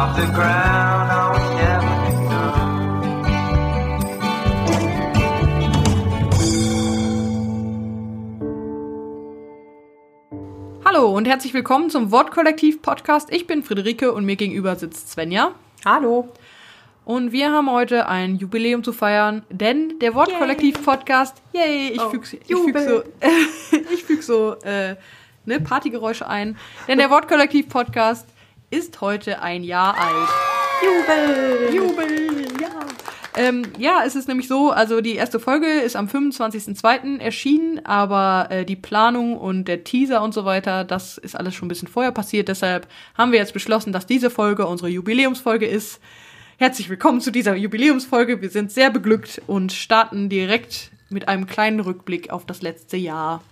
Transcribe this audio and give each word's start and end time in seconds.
off 0.00 0.16
the 0.16 0.24
ground, 0.32 1.10
all 1.12 1.34
we 1.34 1.40
never. 1.56 1.90
Hallo 10.86 11.14
und 11.14 11.26
herzlich 11.28 11.52
willkommen 11.52 11.90
zum 11.90 12.10
Wortkollektiv-Podcast. 12.10 13.30
Ich 13.30 13.46
bin 13.46 13.62
Friederike 13.62 14.14
und 14.14 14.24
mir 14.24 14.36
gegenüber 14.36 14.74
sitzt 14.76 15.10
Svenja. 15.10 15.52
Hallo. 15.84 16.30
Und 17.04 17.32
wir 17.32 17.52
haben 17.52 17.70
heute 17.70 18.08
ein 18.08 18.36
Jubiläum 18.36 18.82
zu 18.82 18.94
feiern, 18.94 19.42
denn 19.50 19.98
der 19.98 20.14
Wortkollektiv-Podcast, 20.14 21.42
yay, 21.52 21.90
ich 21.90 22.00
Oh, 22.00 22.08
füge 22.08 22.38
ich 22.48 22.56
füg 22.56 22.78
so, 22.78 23.02
ich 23.92 24.04
füg 24.04 24.22
so 24.22 24.54
äh, 24.62 24.96
ne, 25.44 25.60
Partygeräusche 25.60 26.26
ein, 26.26 26.56
denn 26.88 26.96
der 26.96 27.10
Wortkollektiv-Podcast 27.10 28.26
ist 28.70 29.00
heute 29.00 29.42
ein 29.42 29.64
Jahr 29.64 29.96
alt. 29.98 30.28
Jubel. 30.82 31.74
Jubel, 31.74 32.46
ja. 32.60 32.70
Ähm, 33.36 33.64
ja, 33.78 34.02
es 34.06 34.14
ist 34.14 34.28
nämlich 34.28 34.46
so, 34.46 34.70
also 34.70 35.00
die 35.00 35.16
erste 35.16 35.40
Folge 35.40 35.66
ist 35.66 35.96
am 35.96 36.06
25.02. 36.06 37.18
erschienen, 37.18 37.84
aber 37.84 38.46
äh, 38.50 38.64
die 38.64 38.76
Planung 38.76 39.36
und 39.36 39.64
der 39.66 39.82
Teaser 39.82 40.22
und 40.22 40.34
so 40.34 40.44
weiter, 40.44 40.84
das 40.84 41.18
ist 41.18 41.36
alles 41.36 41.54
schon 41.54 41.66
ein 41.66 41.68
bisschen 41.68 41.88
vorher 41.88 42.12
passiert. 42.12 42.48
Deshalb 42.48 42.86
haben 43.18 43.32
wir 43.32 43.40
jetzt 43.40 43.54
beschlossen, 43.54 43.92
dass 43.92 44.06
diese 44.06 44.30
Folge 44.30 44.66
unsere 44.66 44.88
Jubiläumsfolge 44.88 45.66
ist. 45.66 46.00
Herzlich 46.58 46.88
willkommen 46.88 47.20
zu 47.20 47.32
dieser 47.32 47.56
Jubiläumsfolge. 47.56 48.40
Wir 48.40 48.50
sind 48.50 48.70
sehr 48.70 48.90
beglückt 48.90 49.42
und 49.48 49.72
starten 49.72 50.28
direkt 50.28 50.92
mit 51.08 51.26
einem 51.26 51.46
kleinen 51.46 51.80
Rückblick 51.80 52.30
auf 52.30 52.46
das 52.46 52.62
letzte 52.62 52.96
Jahr. 52.96 53.42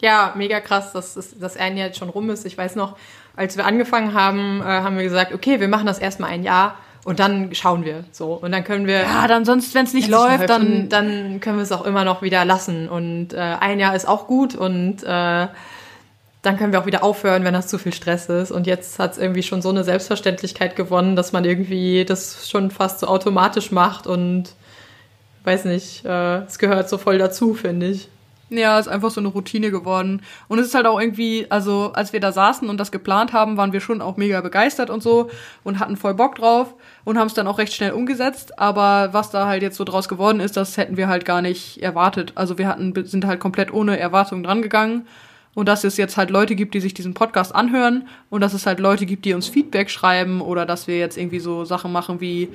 Ja, 0.00 0.32
mega 0.36 0.60
krass, 0.60 0.92
dass 0.92 1.14
das, 1.14 1.56
ein 1.56 1.76
Jahr 1.76 1.88
jetzt 1.88 1.98
schon 1.98 2.08
rum 2.08 2.30
ist. 2.30 2.46
Ich 2.46 2.56
weiß 2.56 2.74
noch, 2.76 2.96
als 3.36 3.56
wir 3.56 3.66
angefangen 3.66 4.14
haben, 4.14 4.60
äh, 4.60 4.64
haben 4.64 4.96
wir 4.96 5.04
gesagt, 5.04 5.34
okay, 5.34 5.60
wir 5.60 5.68
machen 5.68 5.86
das 5.86 5.98
erstmal 5.98 6.30
ein 6.30 6.42
Jahr 6.42 6.76
und 7.04 7.18
dann 7.18 7.54
schauen 7.54 7.84
wir 7.84 8.04
so. 8.10 8.32
Und 8.32 8.52
dann 8.52 8.64
können 8.64 8.86
wir. 8.86 9.00
Ja, 9.00 9.26
dann 9.28 9.44
sonst, 9.44 9.74
wenn 9.74 9.84
es 9.84 9.94
nicht 9.94 10.10
Wenn's 10.10 10.20
läuft, 10.20 10.50
dann, 10.50 10.88
dann 10.88 11.40
können 11.40 11.56
wir 11.56 11.62
es 11.62 11.72
auch 11.72 11.84
immer 11.84 12.04
noch 12.04 12.22
wieder 12.22 12.44
lassen. 12.44 12.88
Und 12.88 13.32
äh, 13.32 13.38
ein 13.38 13.78
Jahr 13.78 13.94
ist 13.94 14.06
auch 14.06 14.26
gut 14.26 14.54
und 14.54 15.02
äh, 15.02 15.46
dann 16.42 16.56
können 16.56 16.72
wir 16.72 16.80
auch 16.80 16.86
wieder 16.86 17.04
aufhören, 17.04 17.44
wenn 17.44 17.52
das 17.52 17.68
zu 17.68 17.78
viel 17.78 17.92
Stress 17.92 18.28
ist. 18.28 18.50
Und 18.50 18.66
jetzt 18.66 18.98
hat 18.98 19.12
es 19.12 19.18
irgendwie 19.18 19.42
schon 19.42 19.60
so 19.60 19.68
eine 19.68 19.84
Selbstverständlichkeit 19.84 20.76
gewonnen, 20.76 21.16
dass 21.16 21.32
man 21.32 21.44
irgendwie 21.44 22.04
das 22.04 22.48
schon 22.48 22.70
fast 22.70 23.00
so 23.00 23.06
automatisch 23.06 23.70
macht 23.70 24.06
und 24.06 24.54
weiß 25.44 25.66
nicht, 25.66 26.04
äh, 26.04 26.38
es 26.44 26.58
gehört 26.58 26.88
so 26.88 26.98
voll 26.98 27.18
dazu, 27.18 27.54
finde 27.54 27.88
ich. 27.88 28.08
Ja, 28.52 28.80
ist 28.80 28.88
einfach 28.88 29.12
so 29.12 29.20
eine 29.20 29.28
Routine 29.28 29.70
geworden. 29.70 30.22
Und 30.48 30.58
es 30.58 30.66
ist 30.66 30.74
halt 30.74 30.86
auch 30.86 31.00
irgendwie, 31.00 31.46
also 31.50 31.92
als 31.94 32.12
wir 32.12 32.18
da 32.18 32.32
saßen 32.32 32.68
und 32.68 32.78
das 32.78 32.90
geplant 32.90 33.32
haben, 33.32 33.56
waren 33.56 33.72
wir 33.72 33.80
schon 33.80 34.02
auch 34.02 34.16
mega 34.16 34.40
begeistert 34.40 34.90
und 34.90 35.04
so 35.04 35.30
und 35.62 35.78
hatten 35.78 35.96
voll 35.96 36.14
Bock 36.14 36.34
drauf 36.34 36.74
und 37.04 37.16
haben 37.16 37.28
es 37.28 37.34
dann 37.34 37.46
auch 37.46 37.58
recht 37.58 37.72
schnell 37.72 37.92
umgesetzt. 37.92 38.58
Aber 38.58 39.10
was 39.12 39.30
da 39.30 39.46
halt 39.46 39.62
jetzt 39.62 39.76
so 39.76 39.84
draus 39.84 40.08
geworden 40.08 40.40
ist, 40.40 40.56
das 40.56 40.76
hätten 40.76 40.96
wir 40.96 41.06
halt 41.06 41.24
gar 41.24 41.42
nicht 41.42 41.80
erwartet. 41.80 42.32
Also 42.34 42.58
wir 42.58 42.66
hatten, 42.66 42.92
sind 43.06 43.24
halt 43.24 43.38
komplett 43.38 43.72
ohne 43.72 44.00
Erwartung 44.00 44.42
dran 44.42 44.62
gegangen. 44.62 45.06
Und 45.54 45.66
dass 45.66 45.84
es 45.84 45.96
jetzt 45.96 46.16
halt 46.16 46.30
Leute 46.30 46.56
gibt, 46.56 46.74
die 46.74 46.80
sich 46.80 46.94
diesen 46.94 47.14
Podcast 47.14 47.54
anhören 47.54 48.08
und 48.30 48.40
dass 48.40 48.52
es 48.52 48.66
halt 48.66 48.80
Leute 48.80 49.06
gibt, 49.06 49.24
die 49.24 49.34
uns 49.34 49.48
Feedback 49.48 49.90
schreiben 49.90 50.40
oder 50.40 50.66
dass 50.66 50.86
wir 50.88 50.98
jetzt 50.98 51.16
irgendwie 51.16 51.40
so 51.40 51.64
Sachen 51.64 51.92
machen 51.92 52.20
wie 52.20 52.48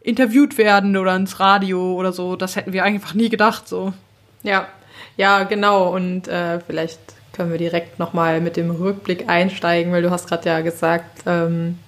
interviewt 0.00 0.58
werden 0.58 0.96
oder 0.96 1.14
ins 1.14 1.40
Radio 1.40 1.94
oder 1.94 2.12
so, 2.12 2.36
das 2.36 2.56
hätten 2.56 2.72
wir 2.72 2.84
einfach 2.84 3.14
nie 3.14 3.28
gedacht, 3.28 3.68
so. 3.68 3.92
Ja, 4.42 4.66
ja, 5.16 5.44
genau. 5.44 5.94
Und 5.94 6.28
äh, 6.28 6.60
vielleicht 6.60 7.00
können 7.32 7.50
wir 7.50 7.58
direkt 7.58 7.98
nochmal 7.98 8.40
mit 8.40 8.56
dem 8.56 8.70
Rückblick 8.70 9.28
einsteigen, 9.28 9.92
weil 9.92 10.02
du 10.02 10.10
hast 10.10 10.28
gerade 10.28 10.48
ja 10.48 10.60
gesagt, 10.60 11.22
ähm, 11.26 11.78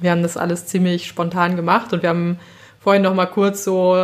wir 0.00 0.10
haben 0.10 0.22
das 0.22 0.36
alles 0.36 0.66
ziemlich 0.66 1.06
spontan 1.06 1.56
gemacht 1.56 1.92
und 1.92 2.02
wir 2.02 2.08
haben 2.08 2.38
vorhin 2.80 3.02
noch 3.02 3.14
mal 3.14 3.26
kurz 3.26 3.64
so 3.64 3.94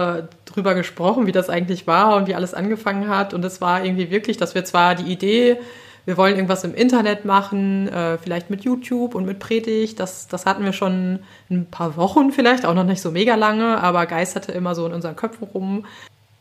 drüber 0.45 0.75
gesprochen, 0.75 1.27
wie 1.27 1.33
das 1.33 1.49
eigentlich 1.49 1.87
war 1.87 2.17
und 2.17 2.27
wie 2.27 2.35
alles 2.35 2.55
angefangen 2.55 3.09
hat. 3.09 3.35
Und 3.35 3.45
es 3.45 3.61
war 3.61 3.85
irgendwie 3.85 4.11
wirklich, 4.11 4.37
dass 4.37 4.55
wir 4.55 4.65
zwar 4.65 4.95
die 4.95 5.11
Idee, 5.11 5.59
wir 6.05 6.17
wollen 6.17 6.37
irgendwas 6.37 6.63
im 6.63 6.75
Internet 6.75 7.25
machen, 7.25 7.89
äh, 7.89 8.17
vielleicht 8.19 8.49
mit 8.49 8.63
YouTube 8.63 9.15
und 9.15 9.27
mit 9.27 9.41
Predigt, 9.41 9.99
das, 9.99 10.29
das 10.29 10.47
hatten 10.47 10.65
wir 10.65 10.73
schon 10.73 11.21
ein 11.51 11.67
paar 11.67 11.97
Wochen 11.97 12.31
vielleicht, 12.31 12.65
auch 12.65 12.75
noch 12.75 12.85
nicht 12.85 13.03
so 13.03 13.11
mega 13.11 13.35
lange, 13.35 13.83
aber 13.83 14.07
geisterte 14.07 14.53
immer 14.53 14.75
so 14.75 14.87
in 14.87 14.93
unseren 14.93 15.17
Köpfen 15.17 15.49
rum. 15.53 15.85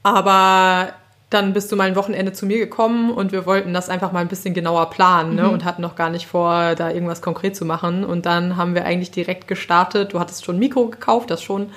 Aber 0.04 0.90
dann 1.30 1.54
bist 1.54 1.72
du 1.72 1.76
mal 1.76 1.88
ein 1.88 1.96
Wochenende 1.96 2.34
zu 2.34 2.46
mir 2.46 2.60
gekommen 2.60 3.12
und 3.12 3.32
wir 3.32 3.46
wollten 3.46 3.74
das 3.74 3.90
einfach 3.90 4.12
mal 4.12 4.20
ein 4.20 4.28
bisschen 4.28 4.54
genauer 4.54 4.90
planen 4.92 5.36
ne? 5.36 5.50
und 5.50 5.66
hatten 5.66 5.82
noch 5.82 5.96
gar 5.96 6.10
nicht 6.10 6.28
vor, 6.28 6.76
da 6.76 6.92
irgendwas 6.92 7.22
konkret 7.22 7.56
zu 7.56 7.66
machen. 7.66 8.04
Und 8.04 8.26
dann 8.26 8.58
haben 8.58 8.76
wir 8.76 8.86
eigentlich 8.86 9.12
direkt 9.12 9.48
gestartet. 9.48 10.14
Du 10.14 10.20
hattest 10.20 10.46
schon 10.46 10.58
ein 10.58 10.60
Mikro 10.60 10.88
gekauft, 10.88 11.32
das 11.32 11.42
schon, 11.42 11.72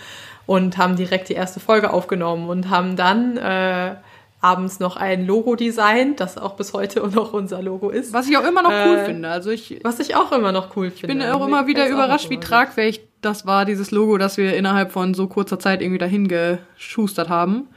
und 0.46 0.76
haben 0.76 0.96
direkt 0.96 1.28
die 1.28 1.34
erste 1.34 1.60
Folge 1.60 1.92
aufgenommen 1.92 2.48
und 2.50 2.68
haben 2.68 2.96
dann 2.96 3.36
äh, 3.38 3.96
abends 4.40 4.80
noch 4.80 4.96
ein 4.96 5.26
Logo 5.26 5.56
designt, 5.56 6.20
das 6.20 6.38
auch 6.38 6.54
bis 6.54 6.72
heute 6.72 7.00
noch 7.14 7.32
unser 7.32 7.62
Logo 7.62 7.88
ist. 7.88 8.12
Was 8.12 8.28
ich 8.28 8.36
auch 8.36 8.46
immer 8.46 8.62
noch 8.62 8.70
cool 8.70 8.98
Äh, 8.98 9.04
finde. 9.06 9.28
Also 9.30 9.50
ich 9.50 9.80
Was 9.82 9.98
ich 9.98 10.14
auch 10.14 10.30
immer 10.30 10.52
noch 10.52 10.76
cool 10.76 10.90
finde. 10.90 11.14
bin 11.14 11.22
auch 11.22 11.44
immer 11.46 11.66
wieder 11.66 11.88
überrascht, 11.88 12.30
wie 12.30 12.38
tragfähig 12.38 13.00
das 13.20 13.46
war, 13.46 13.64
dieses 13.64 13.90
Logo, 13.90 14.16
das 14.18 14.36
wir 14.36 14.54
innerhalb 14.54 14.92
von 14.92 15.14
so 15.14 15.26
kurzer 15.26 15.58
Zeit 15.58 15.80
irgendwie 15.80 15.98
dahin 15.98 16.28
geschustert 16.28 17.28
haben. 17.28 17.68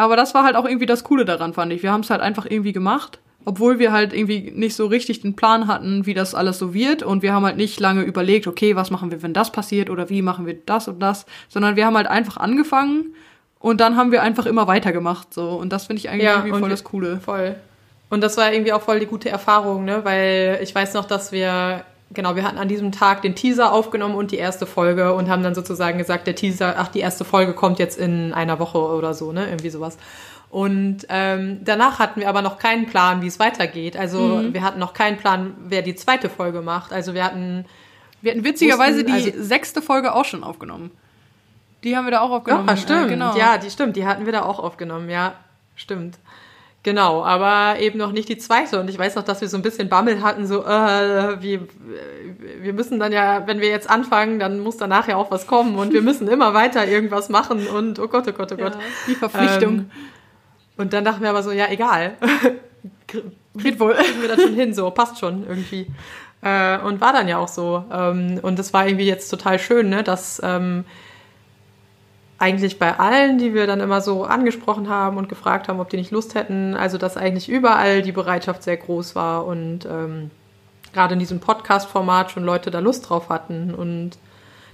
Aber 0.00 0.16
das 0.16 0.32
war 0.32 0.44
halt 0.44 0.56
auch 0.56 0.64
irgendwie 0.64 0.86
das 0.86 1.04
Coole 1.04 1.26
daran, 1.26 1.52
fand 1.52 1.74
ich. 1.74 1.82
Wir 1.82 1.92
haben 1.92 2.00
es 2.00 2.08
halt 2.08 2.22
einfach 2.22 2.46
irgendwie 2.48 2.72
gemacht, 2.72 3.18
obwohl 3.44 3.78
wir 3.78 3.92
halt 3.92 4.14
irgendwie 4.14 4.50
nicht 4.50 4.74
so 4.74 4.86
richtig 4.86 5.20
den 5.20 5.36
Plan 5.36 5.66
hatten, 5.66 6.06
wie 6.06 6.14
das 6.14 6.34
alles 6.34 6.58
so 6.58 6.72
wird. 6.72 7.02
Und 7.02 7.20
wir 7.20 7.34
haben 7.34 7.44
halt 7.44 7.58
nicht 7.58 7.78
lange 7.80 8.00
überlegt, 8.00 8.46
okay, 8.46 8.76
was 8.76 8.90
machen 8.90 9.10
wir, 9.10 9.22
wenn 9.22 9.34
das 9.34 9.52
passiert 9.52 9.90
oder 9.90 10.08
wie 10.08 10.22
machen 10.22 10.46
wir 10.46 10.54
das 10.54 10.88
und 10.88 11.00
das, 11.00 11.26
sondern 11.50 11.76
wir 11.76 11.84
haben 11.84 11.98
halt 11.98 12.06
einfach 12.06 12.38
angefangen 12.38 13.14
und 13.58 13.82
dann 13.82 13.96
haben 13.96 14.10
wir 14.10 14.22
einfach 14.22 14.46
immer 14.46 14.66
weitergemacht. 14.66 15.34
So. 15.34 15.50
Und 15.50 15.70
das 15.70 15.84
finde 15.84 16.00
ich 16.00 16.08
eigentlich 16.08 16.24
Ja, 16.24 16.36
irgendwie 16.36 16.58
voll 16.58 16.70
das 16.70 16.82
Coole. 16.82 17.20
Voll. 17.20 17.56
Und 18.08 18.22
das 18.22 18.38
war 18.38 18.50
irgendwie 18.54 18.72
auch 18.72 18.80
voll 18.80 19.00
die 19.00 19.06
gute 19.06 19.28
Erfahrung, 19.28 19.84
ne? 19.84 20.02
Weil 20.02 20.60
ich 20.62 20.74
weiß 20.74 20.94
noch, 20.94 21.04
dass 21.04 21.30
wir, 21.30 21.84
genau, 22.12 22.36
wir 22.36 22.42
hatten 22.44 22.58
an 22.58 22.68
diesem 22.68 22.92
Tag 22.92 23.22
den 23.22 23.34
Teaser 23.34 23.72
aufgenommen 23.72 24.14
und 24.14 24.30
die 24.32 24.36
erste 24.36 24.66
Folge 24.66 25.14
und 25.14 25.28
haben 25.28 25.42
dann 25.42 25.54
sozusagen 25.54 25.98
gesagt, 25.98 26.26
der 26.26 26.34
Teaser, 26.34 26.74
ach, 26.78 26.88
die 26.88 27.00
erste 27.00 27.24
Folge 27.24 27.52
kommt 27.54 27.78
jetzt 27.78 27.98
in 27.98 28.32
einer 28.32 28.58
Woche 28.58 28.78
oder 28.78 29.14
so, 29.14 29.32
ne? 29.32 29.46
Irgendwie 29.48 29.70
sowas. 29.70 29.96
Und 30.50 31.06
ähm, 31.08 31.60
danach 31.64 32.00
hatten 32.00 32.18
wir 32.20 32.28
aber 32.28 32.42
noch 32.42 32.58
keinen 32.58 32.86
Plan, 32.86 33.22
wie 33.22 33.28
es 33.28 33.38
weitergeht. 33.38 33.96
Also 33.96 34.18
Mhm. 34.20 34.52
wir 34.54 34.62
hatten 34.62 34.80
noch 34.80 34.94
keinen 34.94 35.16
Plan, 35.16 35.54
wer 35.68 35.82
die 35.82 35.94
zweite 35.94 36.28
Folge 36.28 36.60
macht. 36.60 36.92
Also 36.92 37.14
wir 37.14 37.22
hatten 37.24 37.64
Wir 38.22 38.32
hatten 38.32 38.44
witzigerweise 38.44 38.98
Wussten- 39.04 39.06
die 39.16 39.30
also- 39.32 39.42
sechste 39.44 39.80
Folge 39.80 40.12
auch 40.14 40.24
schon 40.24 40.42
aufgenommen. 40.44 40.90
Die 41.84 41.96
haben 41.96 42.04
wir 42.04 42.10
da 42.10 42.20
auch 42.20 42.30
aufgenommen. 42.32 42.68
Ja, 42.68 42.76
stimmt. 42.76 43.06
Äh, 43.06 43.08
genau. 43.10 43.34
Ja, 43.36 43.56
die 43.58 43.70
stimmt. 43.70 43.96
Die 43.96 44.04
hatten 44.06 44.26
wir 44.26 44.32
da 44.32 44.42
auch 44.42 44.58
aufgenommen. 44.58 45.08
Ja, 45.08 45.32
stimmt. 45.76 46.18
Genau, 46.82 47.22
aber 47.22 47.78
eben 47.78 47.98
noch 47.98 48.12
nicht 48.12 48.30
die 48.30 48.38
zweite. 48.38 48.80
Und 48.80 48.88
ich 48.88 48.98
weiß 48.98 49.14
noch, 49.14 49.22
dass 49.22 49.42
wir 49.42 49.48
so 49.48 49.58
ein 49.58 49.62
bisschen 49.62 49.90
Bammel 49.90 50.22
hatten, 50.22 50.46
so, 50.46 50.64
äh, 50.64 51.42
wir, 51.42 51.68
wir 52.62 52.72
müssen 52.72 52.98
dann 52.98 53.12
ja, 53.12 53.46
wenn 53.46 53.60
wir 53.60 53.68
jetzt 53.68 53.90
anfangen, 53.90 54.38
dann 54.38 54.60
muss 54.60 54.78
danach 54.78 55.06
ja 55.06 55.16
auch 55.16 55.30
was 55.30 55.46
kommen 55.46 55.76
und 55.76 55.92
wir 55.92 56.00
müssen 56.00 56.26
immer 56.26 56.54
weiter 56.54 56.86
irgendwas 56.86 57.28
machen 57.28 57.66
und 57.66 57.98
oh 57.98 58.08
Gott, 58.08 58.26
oh 58.28 58.32
Gott, 58.32 58.52
oh 58.52 58.56
Gott. 58.56 58.74
Ja, 58.74 58.80
die 59.06 59.14
Verpflichtung. 59.14 59.74
Ähm, 59.74 59.90
und 60.78 60.94
dann 60.94 61.04
dachten 61.04 61.22
wir 61.22 61.28
aber 61.28 61.42
so, 61.42 61.50
ja, 61.50 61.66
egal. 61.68 62.16
Geht 63.54 63.78
wohl. 63.78 63.92
kriegen 63.94 64.22
wir 64.22 64.28
das 64.28 64.40
schon 64.40 64.54
hin, 64.54 64.72
so, 64.72 64.90
passt 64.90 65.18
schon 65.18 65.46
irgendwie. 65.46 65.86
Äh, 66.40 66.78
und 66.78 67.02
war 67.02 67.12
dann 67.12 67.28
ja 67.28 67.36
auch 67.36 67.48
so. 67.48 67.84
Ähm, 67.92 68.40
und 68.40 68.58
das 68.58 68.72
war 68.72 68.86
irgendwie 68.86 69.06
jetzt 69.06 69.28
total 69.28 69.58
schön, 69.58 69.90
ne, 69.90 70.02
dass 70.02 70.40
ähm, 70.42 70.86
eigentlich 72.40 72.78
bei 72.78 72.98
allen, 72.98 73.36
die 73.36 73.52
wir 73.52 73.66
dann 73.66 73.80
immer 73.80 74.00
so 74.00 74.24
angesprochen 74.24 74.88
haben 74.88 75.18
und 75.18 75.28
gefragt 75.28 75.68
haben, 75.68 75.78
ob 75.78 75.90
die 75.90 75.98
nicht 75.98 76.10
Lust 76.10 76.34
hätten, 76.34 76.74
also 76.74 76.96
dass 76.96 77.18
eigentlich 77.18 77.50
überall 77.50 78.00
die 78.00 78.12
Bereitschaft 78.12 78.62
sehr 78.62 78.78
groß 78.78 79.14
war 79.14 79.44
und 79.44 79.84
ähm, 79.84 80.30
gerade 80.94 81.12
in 81.12 81.20
diesem 81.20 81.38
Podcast-Format 81.38 82.30
schon 82.30 82.42
Leute 82.42 82.70
da 82.70 82.78
Lust 82.78 83.10
drauf 83.10 83.28
hatten 83.28 83.74
und 83.74 84.12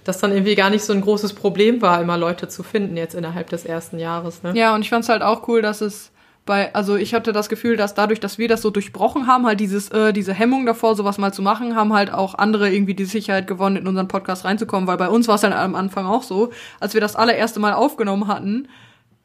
das 0.04 0.18
dann 0.18 0.30
irgendwie 0.30 0.54
gar 0.54 0.70
nicht 0.70 0.84
so 0.84 0.92
ein 0.92 1.00
großes 1.00 1.32
Problem 1.32 1.82
war, 1.82 2.00
immer 2.00 2.16
Leute 2.16 2.46
zu 2.46 2.62
finden 2.62 2.96
jetzt 2.96 3.16
innerhalb 3.16 3.50
des 3.50 3.66
ersten 3.66 3.98
Jahres. 3.98 4.44
Ne? 4.44 4.52
Ja, 4.54 4.72
und 4.72 4.82
ich 4.82 4.90
fand 4.90 5.02
es 5.02 5.08
halt 5.08 5.22
auch 5.22 5.48
cool, 5.48 5.60
dass 5.60 5.80
es 5.80 6.12
bei, 6.46 6.72
also 6.74 6.96
ich 6.96 7.12
hatte 7.12 7.32
das 7.32 7.48
Gefühl, 7.48 7.76
dass 7.76 7.94
dadurch, 7.94 8.20
dass 8.20 8.38
wir 8.38 8.48
das 8.48 8.62
so 8.62 8.70
durchbrochen 8.70 9.26
haben, 9.26 9.46
halt 9.46 9.58
dieses, 9.58 9.90
äh, 9.90 10.12
diese 10.12 10.32
Hemmung 10.32 10.64
davor, 10.64 10.94
sowas 10.94 11.18
mal 11.18 11.32
zu 11.32 11.42
machen, 11.42 11.74
haben 11.74 11.92
halt 11.92 12.12
auch 12.12 12.36
andere 12.36 12.70
irgendwie 12.72 12.94
die 12.94 13.04
Sicherheit 13.04 13.48
gewonnen, 13.48 13.76
in 13.76 13.86
unseren 13.86 14.08
Podcast 14.08 14.44
reinzukommen, 14.44 14.86
weil 14.86 14.96
bei 14.96 15.08
uns 15.08 15.26
war 15.26 15.34
es 15.34 15.40
dann 15.40 15.52
am 15.52 15.74
Anfang 15.74 16.06
auch 16.06 16.22
so, 16.22 16.52
als 16.78 16.94
wir 16.94 17.00
das 17.00 17.16
allererste 17.16 17.58
Mal 17.58 17.74
aufgenommen 17.74 18.28
hatten, 18.28 18.68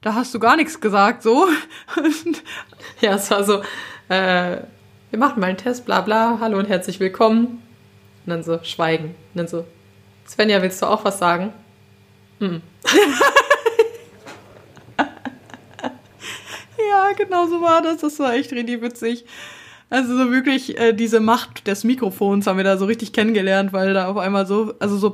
da 0.01 0.15
hast 0.15 0.33
du 0.33 0.39
gar 0.39 0.57
nichts 0.57 0.81
gesagt, 0.81 1.23
so. 1.23 1.47
Ja, 3.01 3.15
es 3.15 3.29
war 3.29 3.43
so, 3.43 3.61
äh, 4.09 4.57
wir 5.11 5.19
machen 5.19 5.39
mal 5.39 5.47
einen 5.47 5.57
Test, 5.57 5.85
bla 5.85 6.01
bla, 6.01 6.39
hallo 6.39 6.57
und 6.57 6.69
herzlich 6.69 6.99
willkommen. 6.99 7.61
Und 8.25 8.29
dann 8.29 8.43
so, 8.43 8.59
schweigen. 8.63 9.05
Und 9.33 9.35
dann 9.35 9.47
so, 9.47 9.65
Svenja, 10.27 10.61
willst 10.61 10.81
du 10.81 10.87
auch 10.87 11.05
was 11.05 11.19
sagen? 11.19 11.53
Ja, 16.91 17.13
genau 17.17 17.47
so 17.47 17.61
war 17.61 17.81
das. 17.81 17.97
Das 18.01 18.19
war 18.19 18.33
echt 18.33 18.51
richtig 18.51 18.81
witzig. 18.81 19.25
Also 19.89 20.17
so 20.17 20.31
wirklich 20.31 20.77
äh, 20.79 20.93
diese 20.93 21.19
Macht 21.19 21.67
des 21.67 21.83
Mikrofons 21.83 22.47
haben 22.47 22.57
wir 22.57 22.63
da 22.63 22.77
so 22.77 22.85
richtig 22.85 23.11
kennengelernt, 23.13 23.73
weil 23.73 23.93
da 23.93 24.07
auf 24.07 24.17
einmal 24.17 24.45
so, 24.45 24.73
also 24.79 24.95
so, 24.97 25.11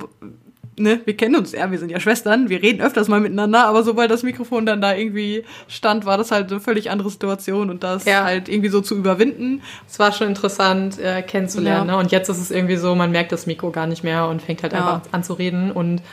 ne, 0.78 1.02
wir 1.06 1.18
kennen 1.18 1.36
uns 1.36 1.52
ja, 1.52 1.72
wir 1.72 1.80
sind 1.80 1.90
ja 1.90 2.00
Schwestern, 2.00 2.50
wir 2.50 2.62
reden 2.62 2.82
öfters 2.82 3.08
mal 3.08 3.20
miteinander, 3.20 3.66
aber 3.66 3.82
sobald 3.82 4.12
das 4.12 4.22
Mikrofon 4.22 4.68
dann 4.68 4.80
da 4.80 4.94
irgendwie 4.94 5.44
stand, 5.68 6.06
war 6.06 6.20
das 6.20 6.30
halt 6.30 6.52
eine 6.52 6.60
völlig 6.62 6.92
andere 6.92 7.10
Situation 7.10 7.72
und 7.72 7.82
das 7.84 8.06
Ja. 8.06 8.24
halt 8.24 8.50
irgendwie 8.50 8.70
so 8.70 8.82
zu 8.82 8.96
überwinden. 8.96 9.64
Es 9.90 9.98
war 9.98 10.12
schon 10.12 10.28
interessant 10.28 11.00
äh, 11.00 11.24
kennenzulernen. 11.24 11.90
Ja. 11.90 11.96
Ne? 11.96 12.00
Und 12.00 12.12
jetzt 12.12 12.30
ist 12.30 12.38
es 12.40 12.52
irgendwie 12.52 12.76
so, 12.78 12.94
man 12.94 13.10
merkt 13.12 13.32
das 13.32 13.48
Mikro 13.48 13.72
gar 13.72 13.88
nicht 13.88 14.04
mehr 14.04 14.28
und 14.28 14.44
fängt 14.44 14.62
halt 14.62 14.74
Ja. 14.74 14.80
einfach 14.80 15.02
an 15.12 15.24
zu 15.24 15.34
reden. 15.34 15.72
Und 15.72 16.04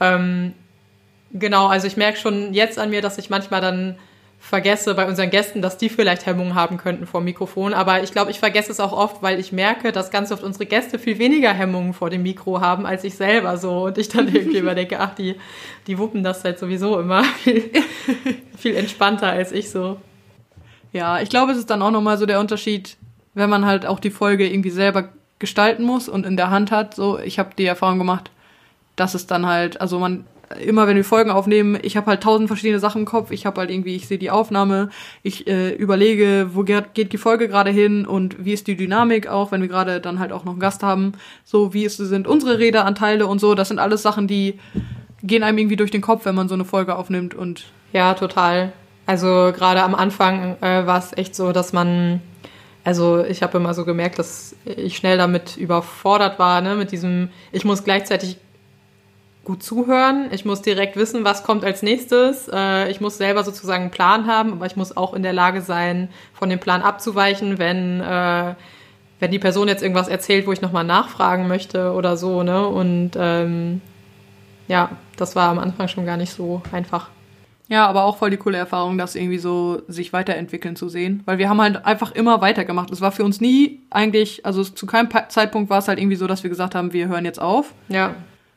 ähm, 0.00 0.54
genau, 1.34 1.66
also 1.66 1.86
ich 1.86 1.98
merke 1.98 2.16
schon 2.18 2.54
jetzt 2.54 2.78
an 2.78 2.88
mir, 2.88 3.02
dass 3.02 3.18
ich 3.18 3.28
manchmal 3.28 3.60
dann 3.60 3.96
vergesse 4.38 4.94
bei 4.94 5.06
unseren 5.06 5.30
Gästen, 5.30 5.60
dass 5.60 5.76
die 5.76 5.88
vielleicht 5.88 6.24
Hemmungen 6.26 6.54
haben 6.54 6.76
könnten 6.76 7.06
vor 7.06 7.20
dem 7.20 7.24
Mikrofon. 7.24 7.74
Aber 7.74 8.02
ich 8.02 8.12
glaube, 8.12 8.30
ich 8.30 8.38
vergesse 8.38 8.70
es 8.70 8.80
auch 8.80 8.92
oft, 8.92 9.22
weil 9.22 9.40
ich 9.40 9.52
merke, 9.52 9.92
dass 9.92 10.10
ganz 10.10 10.30
oft 10.30 10.42
unsere 10.42 10.66
Gäste 10.66 10.98
viel 10.98 11.18
weniger 11.18 11.52
Hemmungen 11.52 11.94
vor 11.94 12.10
dem 12.10 12.22
Mikro 12.22 12.60
haben 12.60 12.86
als 12.86 13.04
ich 13.04 13.16
selber 13.16 13.56
so. 13.56 13.84
Und 13.86 13.98
ich 13.98 14.08
dann 14.08 14.32
irgendwie 14.32 14.56
immer 14.58 14.74
denke, 14.74 15.00
ach, 15.00 15.14
die, 15.14 15.36
die 15.86 15.98
wuppen 15.98 16.22
das 16.22 16.44
halt 16.44 16.58
sowieso 16.58 17.00
immer 17.00 17.24
viel, 17.24 17.70
viel 18.56 18.76
entspannter 18.76 19.28
als 19.28 19.52
ich 19.52 19.70
so. 19.70 19.98
Ja, 20.92 21.20
ich 21.20 21.28
glaube, 21.28 21.52
es 21.52 21.58
ist 21.58 21.70
dann 21.70 21.82
auch 21.82 21.90
nochmal 21.90 22.16
so 22.16 22.26
der 22.26 22.40
Unterschied, 22.40 22.96
wenn 23.34 23.50
man 23.50 23.66
halt 23.66 23.84
auch 23.84 24.00
die 24.00 24.10
Folge 24.10 24.48
irgendwie 24.48 24.70
selber 24.70 25.10
gestalten 25.38 25.84
muss 25.84 26.08
und 26.08 26.24
in 26.24 26.36
der 26.36 26.50
Hand 26.50 26.70
hat. 26.70 26.94
So, 26.94 27.18
ich 27.18 27.38
habe 27.38 27.50
die 27.58 27.66
Erfahrung 27.66 27.98
gemacht, 27.98 28.30
dass 28.94 29.14
es 29.14 29.26
dann 29.26 29.46
halt, 29.46 29.80
also 29.80 29.98
man 29.98 30.24
immer 30.64 30.86
wenn 30.86 30.96
wir 30.96 31.04
Folgen 31.04 31.30
aufnehmen, 31.30 31.78
ich 31.82 31.96
habe 31.96 32.06
halt 32.06 32.22
tausend 32.22 32.48
verschiedene 32.48 32.78
Sachen 32.78 33.00
im 33.02 33.04
Kopf. 33.06 33.30
Ich 33.30 33.46
habe 33.46 33.60
halt 33.60 33.70
irgendwie, 33.70 33.96
ich 33.96 34.06
sehe 34.06 34.18
die 34.18 34.30
Aufnahme, 34.30 34.90
ich 35.22 35.46
äh, 35.46 35.70
überlege, 35.70 36.50
wo 36.52 36.62
ge- 36.62 36.84
geht 36.94 37.12
die 37.12 37.18
Folge 37.18 37.48
gerade 37.48 37.70
hin 37.70 38.06
und 38.06 38.44
wie 38.44 38.52
ist 38.52 38.66
die 38.66 38.76
Dynamik 38.76 39.26
auch, 39.26 39.52
wenn 39.52 39.60
wir 39.60 39.68
gerade 39.68 40.00
dann 40.00 40.18
halt 40.18 40.32
auch 40.32 40.44
noch 40.44 40.52
einen 40.52 40.60
Gast 40.60 40.82
haben. 40.82 41.12
So, 41.44 41.74
wie 41.74 41.84
ist, 41.84 41.96
sind 41.96 42.28
unsere 42.28 42.58
Redeanteile 42.58 43.26
und 43.26 43.40
so. 43.40 43.54
Das 43.54 43.68
sind 43.68 43.78
alles 43.78 44.02
Sachen, 44.02 44.28
die 44.28 44.58
gehen 45.22 45.42
einem 45.42 45.58
irgendwie 45.58 45.76
durch 45.76 45.90
den 45.90 46.02
Kopf, 46.02 46.24
wenn 46.24 46.34
man 46.34 46.48
so 46.48 46.54
eine 46.54 46.64
Folge 46.64 46.96
aufnimmt 46.96 47.34
und 47.34 47.64
Ja, 47.92 48.14
total. 48.14 48.72
Also 49.06 49.52
gerade 49.56 49.82
am 49.82 49.94
Anfang 49.94 50.56
äh, 50.60 50.86
war 50.86 50.98
es 50.98 51.16
echt 51.16 51.34
so, 51.34 51.52
dass 51.52 51.72
man, 51.72 52.20
also 52.84 53.24
ich 53.24 53.42
habe 53.42 53.58
immer 53.58 53.72
so 53.74 53.84
gemerkt, 53.84 54.18
dass 54.18 54.54
ich 54.64 54.96
schnell 54.96 55.16
damit 55.16 55.56
überfordert 55.56 56.38
war, 56.38 56.60
ne, 56.60 56.74
mit 56.74 56.92
diesem, 56.92 57.30
ich 57.52 57.64
muss 57.64 57.84
gleichzeitig 57.84 58.36
gut 59.46 59.62
zuhören, 59.62 60.28
ich 60.32 60.44
muss 60.44 60.60
direkt 60.60 60.96
wissen, 60.96 61.24
was 61.24 61.44
kommt 61.44 61.64
als 61.64 61.82
nächstes, 61.82 62.50
äh, 62.52 62.90
ich 62.90 63.00
muss 63.00 63.16
selber 63.16 63.44
sozusagen 63.44 63.84
einen 63.84 63.90
Plan 63.92 64.26
haben, 64.26 64.52
aber 64.54 64.66
ich 64.66 64.76
muss 64.76 64.96
auch 64.96 65.14
in 65.14 65.22
der 65.22 65.32
Lage 65.32 65.62
sein, 65.62 66.08
von 66.34 66.50
dem 66.50 66.58
Plan 66.58 66.82
abzuweichen, 66.82 67.58
wenn 67.58 68.00
äh, 68.00 68.54
wenn 69.18 69.30
die 69.30 69.38
Person 69.38 69.68
jetzt 69.68 69.82
irgendwas 69.82 70.08
erzählt, 70.08 70.46
wo 70.46 70.52
ich 70.52 70.60
nochmal 70.60 70.84
nachfragen 70.84 71.48
möchte 71.48 71.92
oder 71.92 72.16
so, 72.16 72.42
ne? 72.42 72.66
Und 72.66 73.12
ähm, 73.16 73.80
ja, 74.68 74.90
das 75.16 75.36
war 75.36 75.48
am 75.48 75.58
Anfang 75.58 75.88
schon 75.88 76.04
gar 76.04 76.16
nicht 76.16 76.32
so 76.32 76.60
einfach. 76.72 77.08
Ja, 77.68 77.86
aber 77.86 78.04
auch 78.04 78.18
voll 78.18 78.30
die 78.30 78.36
coole 78.36 78.58
Erfahrung, 78.58 78.98
das 78.98 79.16
irgendwie 79.16 79.38
so 79.38 79.80
sich 79.88 80.12
weiterentwickeln 80.12 80.76
zu 80.76 80.88
sehen. 80.88 81.22
Weil 81.24 81.38
wir 81.38 81.48
haben 81.48 81.60
halt 81.60 81.84
einfach 81.84 82.12
immer 82.12 82.40
weitergemacht. 82.40 82.90
Es 82.90 83.00
war 83.00 83.10
für 83.10 83.24
uns 83.24 83.40
nie 83.40 83.80
eigentlich, 83.90 84.44
also 84.44 84.62
zu 84.62 84.86
keinem 84.86 85.08
Zeitpunkt 85.28 85.70
war 85.70 85.78
es 85.78 85.88
halt 85.88 85.98
irgendwie 85.98 86.16
so, 86.16 86.26
dass 86.26 86.42
wir 86.42 86.50
gesagt 86.50 86.74
haben, 86.74 86.92
wir 86.92 87.08
hören 87.08 87.24
jetzt 87.24 87.40
auf. 87.40 87.72
Ja, 87.88 88.14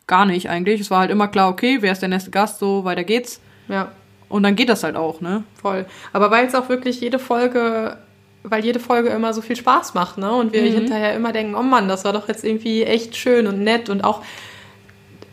Gar 0.09 0.25
nicht 0.25 0.49
eigentlich. 0.49 0.81
Es 0.81 0.89
war 0.91 0.99
halt 0.99 1.11
immer 1.11 1.27
klar, 1.27 1.49
okay, 1.49 1.77
wer 1.81 1.91
ist 1.91 2.01
der 2.01 2.09
nächste 2.09 2.31
Gast, 2.31 2.59
so 2.59 2.83
weiter 2.83 3.03
geht's. 3.03 3.39
ja, 3.67 3.91
Und 4.27 4.43
dann 4.43 4.55
geht 4.55 4.67
das 4.67 4.83
halt 4.83 4.95
auch, 4.95 5.21
ne? 5.21 5.43
voll. 5.61 5.85
Aber 6.11 6.31
weil 6.31 6.47
es 6.47 6.55
auch 6.55 6.67
wirklich 6.67 6.99
jede 6.99 7.19
Folge, 7.19 7.97
weil 8.43 8.65
jede 8.65 8.79
Folge 8.79 9.09
immer 9.09 9.33
so 9.33 9.41
viel 9.41 9.55
Spaß 9.55 9.93
macht, 9.93 10.17
ne? 10.17 10.31
Und 10.33 10.51
wir 10.51 10.61
hinterher 10.63 11.13
immer 11.15 11.31
denken, 11.31 11.53
oh 11.55 11.61
Mann, 11.63 11.87
das 11.87 12.05
war 12.05 12.13
doch 12.13 12.27
jetzt 12.27 12.43
irgendwie 12.43 12.83
echt 12.83 13.15
schön 13.15 13.45
und 13.47 13.63
nett 13.63 13.89
und 13.89 14.03
auch 14.03 14.21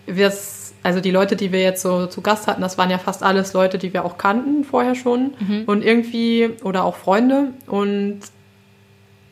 wir's, 0.06 0.74
also 0.82 1.00
die 1.00 1.10
Leute, 1.10 1.36
die 1.36 1.52
wir 1.52 1.60
jetzt 1.62 1.82
so 1.82 2.06
zu 2.06 2.20
Gast 2.20 2.46
hatten, 2.46 2.60
das 2.60 2.78
waren 2.78 2.90
ja 2.90 2.98
fast 2.98 3.22
alles 3.22 3.52
Leute, 3.54 3.78
die 3.78 3.92
wir 3.92 4.04
auch 4.04 4.18
kannten 4.18 4.62
vorher 4.62 4.94
schon 4.94 5.32
und 5.66 5.82
irgendwie 5.84 6.50
oder 6.62 6.84
auch 6.84 6.96
Freunde 6.96 7.52
und 7.66 8.20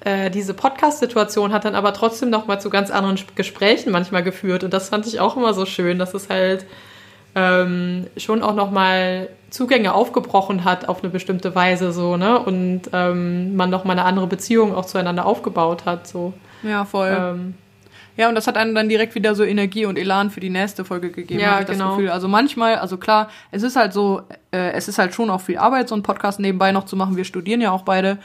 äh, 0.05 0.31
diese 0.31 0.55
Podcast-Situation 0.55 1.53
hat 1.53 1.65
dann 1.65 1.75
aber 1.75 1.93
trotzdem 1.93 2.31
noch 2.31 2.47
mal 2.47 2.61
zu 2.61 2.71
ganz 2.71 2.91
anderen 2.91 3.17
Sp- 3.19 3.35
Gesprächen 3.35 3.91
manchmal 3.91 4.23
geführt 4.23 4.62
und 4.65 4.73
das 4.73 4.89
fand 4.91 5.06
ich 5.06 5.21
auch 5.21 5.37
immer 5.37 5.55
so 5.55 5.67
schön, 5.67 5.99
dass 5.99 6.15
es 6.15 6.29
halt 6.29 6.67
ähm, 7.35 8.06
schon 8.17 8.43
auch 8.43 8.55
noch 8.55 8.71
mal 8.71 9.29
Zugänge 9.51 9.93
aufgebrochen 9.95 10.65
hat 10.65 10.89
auf 10.89 11.03
eine 11.03 11.11
bestimmte 11.11 11.55
Weise 11.55 11.93
so 11.93 12.17
ne 12.17 12.39
und 12.39 12.83
ähm, 12.93 13.56
man 13.56 13.71
noch 13.71 13.85
mal 13.85 13.93
eine 13.93 14.05
andere 14.05 14.27
Beziehung 14.27 14.75
auch 14.75 14.85
zueinander 14.87 15.27
aufgebaut 15.27 15.85
hat 15.85 16.06
so 16.06 16.33
Ja, 16.62 16.85
voll. 16.85 17.17
ähm, 17.19 17.55
Ja, 18.17 18.29
und 18.29 18.37
das 18.37 18.47
hat 18.47 18.56
einem 18.56 18.75
dann 18.75 18.89
direkt 18.89 19.17
wieder 19.17 19.35
so 19.35 19.43
Energie 19.43 19.85
und 19.87 19.99
Elan 19.99 20.31
für 20.31 20.39
die 20.39 20.51
nächste 20.51 20.85
Folge 20.85 21.11
gegeben. 21.11 21.41
Ja, 21.41 21.56
hatte 21.56 21.73
ich 21.73 21.79
genau. 21.79 21.89
Das 21.91 21.97
Gefühl. 21.97 22.11
Also 22.11 22.29
manchmal, 22.29 22.77
also 22.77 22.97
klar, 22.99 23.29
es 23.51 23.65
ist 23.65 23.75
halt 23.75 23.93
so, 23.93 24.23
äh, 24.53 24.71
es 24.73 24.87
ist 24.87 24.99
halt 24.99 25.12
schon 25.15 25.31
auch 25.31 25.41
viel 25.41 25.59
Arbeit, 25.59 25.89
so 25.89 25.97
einen 25.97 26.05
Podcast 26.05 26.39
nebenbei 26.39 26.71
noch 26.71 26.85
zu 26.85 26.95
machen. 26.95 27.17
Wir 27.17 27.25
studieren 27.25 27.61
ja 27.61 27.73
auch 27.73 27.83
beide. 27.83 28.19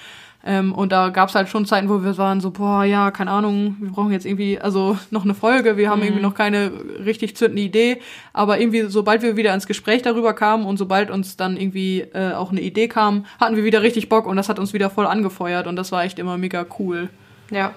Ähm, 0.45 0.74
und 0.74 0.94
da 0.94 1.09
gab's 1.09 1.36
halt 1.36 1.50
schon 1.50 1.65
Zeiten, 1.65 1.89
wo 1.89 2.01
wir 2.01 2.18
waren 2.18 2.39
so, 2.39 2.51
boah, 2.51 2.86
ja, 2.86 3.12
keine 3.12 3.31
Ahnung, 3.31 3.75
wir 3.80 3.91
brauchen 3.91 4.12
jetzt 4.12 4.25
irgendwie, 4.25 4.57
also 4.57 4.97
noch 5.12 5.25
eine 5.25 5.33
Folge, 5.33 5.75
wir 5.75 5.89
haben 5.89 6.01
irgendwie 6.01 6.21
noch 6.21 6.33
keine 6.33 6.71
richtig 7.03 7.36
zündende 7.36 7.62
Idee. 7.62 8.01
Aber 8.31 8.59
irgendwie, 8.59 8.83
sobald 8.83 9.21
wir 9.21 9.36
wieder 9.36 9.53
ins 9.53 9.68
Gespräch 9.68 10.01
darüber 10.01 10.33
kamen 10.33 10.65
und 10.65 10.77
sobald 10.77 11.12
uns 11.12 11.36
dann 11.36 11.57
irgendwie 11.57 12.01
äh, 12.13 12.33
auch 12.33 12.51
eine 12.51 12.62
Idee 12.62 12.88
kam, 12.88 13.25
hatten 13.39 13.57
wir 13.57 13.65
wieder 13.65 13.81
richtig 13.81 14.07
Bock 14.07 14.27
und 14.27 14.38
das 14.38 14.47
hat 14.47 14.59
uns 14.59 14.71
wieder 14.74 14.89
voll 14.89 15.07
angefeuert 15.07 15.68
und 15.68 15.75
das 15.75 15.91
war 15.91 16.03
echt 16.03 16.19
immer 16.19 16.38
mega 16.38 16.65
cool. 16.80 17.09
Ja. 17.51 17.74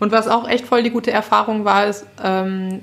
Und 0.00 0.10
was 0.12 0.26
auch 0.28 0.48
echt 0.48 0.66
voll 0.66 0.82
die 0.82 0.90
gute 0.90 1.12
Erfahrung 1.12 1.64
war, 1.64 1.86
ist, 1.86 2.06
ähm, 2.22 2.80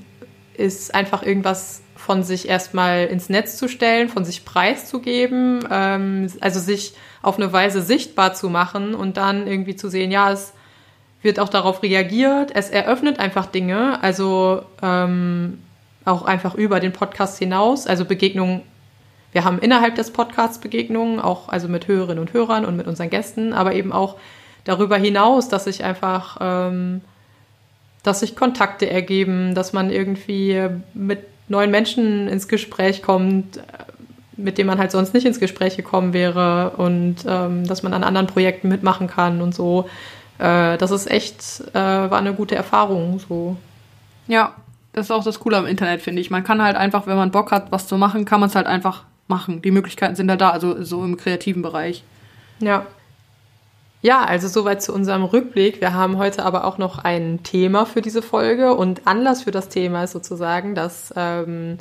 ist 0.55 0.95
einfach 0.95 1.23
irgendwas 1.23 1.81
von 2.05 2.21
sich 2.21 2.47
erstmal 2.47 3.05
ins 3.05 3.29
Netz 3.29 3.57
zu 3.57 3.67
stellen, 3.67 4.09
von 4.09 4.25
sich 4.25 4.45
preiszugeben, 4.45 5.67
ähm, 5.71 6.31
also 6.39 6.59
sich 6.59 6.93
auf 7.23 7.37
eine 7.37 7.51
Weise 7.51 7.81
sichtbar 7.81 8.35
zu 8.35 8.47
machen 8.47 8.93
und 8.93 9.17
dann 9.17 9.47
irgendwie 9.47 9.75
zu 9.75 9.89
sehen, 9.89 10.11
ja, 10.11 10.31
es 10.31 10.53
wird 11.23 11.39
auch 11.39 11.49
darauf 11.49 11.81
reagiert, 11.81 12.51
es 12.53 12.69
eröffnet 12.69 13.19
einfach 13.19 13.47
Dinge, 13.47 14.03
also 14.03 14.61
ähm, 14.83 15.63
auch 16.05 16.25
einfach 16.25 16.53
über 16.53 16.79
den 16.79 16.93
Podcast 16.93 17.39
hinaus, 17.39 17.87
also 17.87 18.05
Begegnungen 18.05 18.61
wir 19.31 19.43
haben 19.43 19.59
innerhalb 19.59 19.95
des 19.95 20.11
Podcasts 20.11 20.59
Begegnungen, 20.59 21.19
auch 21.19 21.49
also 21.49 21.67
mit 21.67 21.89
Hörerinnen 21.89 22.19
und 22.19 22.31
Hörern 22.31 22.63
und 22.63 22.77
mit 22.77 22.87
unseren 22.87 23.09
Gästen, 23.09 23.51
aber 23.51 23.73
eben 23.73 23.91
auch 23.91 24.15
darüber 24.63 24.95
hinaus, 24.95 25.49
dass 25.49 25.65
sich 25.65 25.83
einfach, 25.83 26.37
ähm, 26.39 27.01
dass 28.01 28.21
sich 28.21 28.37
Kontakte 28.37 28.89
ergeben, 28.89 29.55
dass 29.55 29.73
man 29.73 29.89
irgendwie 29.89 30.69
mit 30.93 31.25
neuen 31.47 31.71
Menschen 31.71 32.27
ins 32.27 32.47
Gespräch 32.47 33.01
kommt, 33.01 33.57
äh, 33.57 33.61
mit 34.37 34.57
denen 34.57 34.67
man 34.67 34.79
halt 34.79 34.91
sonst 34.91 35.13
nicht 35.13 35.25
ins 35.25 35.39
Gespräch 35.39 35.77
gekommen 35.77 36.13
wäre 36.13 36.71
und 36.71 37.17
ähm, 37.27 37.65
dass 37.67 37.83
man 37.83 37.93
an 37.93 38.03
anderen 38.03 38.27
Projekten 38.27 38.67
mitmachen 38.67 39.07
kann 39.07 39.41
und 39.41 39.55
so. 39.55 39.89
Äh, 40.37 40.77
das 40.77 40.91
ist 40.91 41.09
echt, 41.09 41.63
äh, 41.73 41.75
war 41.75 42.17
eine 42.17 42.33
gute 42.33 42.55
Erfahrung. 42.55 43.19
So. 43.19 43.55
Ja, 44.27 44.55
das 44.93 45.07
ist 45.07 45.11
auch 45.11 45.23
das 45.23 45.39
Coole 45.39 45.57
am 45.57 45.65
Internet, 45.65 46.01
finde 46.01 46.21
ich. 46.21 46.29
Man 46.29 46.43
kann 46.43 46.61
halt 46.61 46.75
einfach, 46.75 47.07
wenn 47.07 47.17
man 47.17 47.31
Bock 47.31 47.51
hat, 47.51 47.71
was 47.71 47.87
zu 47.87 47.97
machen, 47.97 48.25
kann 48.25 48.39
man 48.39 48.49
es 48.49 48.55
halt 48.55 48.67
einfach 48.67 49.03
machen. 49.27 49.61
Die 49.61 49.71
Möglichkeiten 49.71 50.15
sind 50.15 50.27
da 50.27 50.35
da, 50.35 50.49
also 50.49 50.83
so 50.83 51.03
im 51.03 51.17
kreativen 51.17 51.61
Bereich. 51.61 52.03
Ja. 52.59 52.85
Ja, 54.05 54.23
also 54.23 54.47
soweit 54.47 54.83
zu 54.83 54.93
unserem 54.93 55.23
Rückblick. 55.23 55.81
Wir 55.81 55.95
haben 55.95 56.19
heute 56.19 56.45
aber 56.45 56.65
auch 56.65 56.77
noch 56.77 56.99
ein 56.99 57.41
Thema 57.41 57.87
für 57.87 58.03
diese 58.03 58.21
Folge 58.21 58.75
und 58.75 59.07
Anlass 59.07 59.41
für 59.41 59.49
das 59.49 59.67
Thema 59.67 60.03
ist 60.03 60.11
sozusagen, 60.11 60.75
dass 60.75 61.11
ähm, 61.15 61.79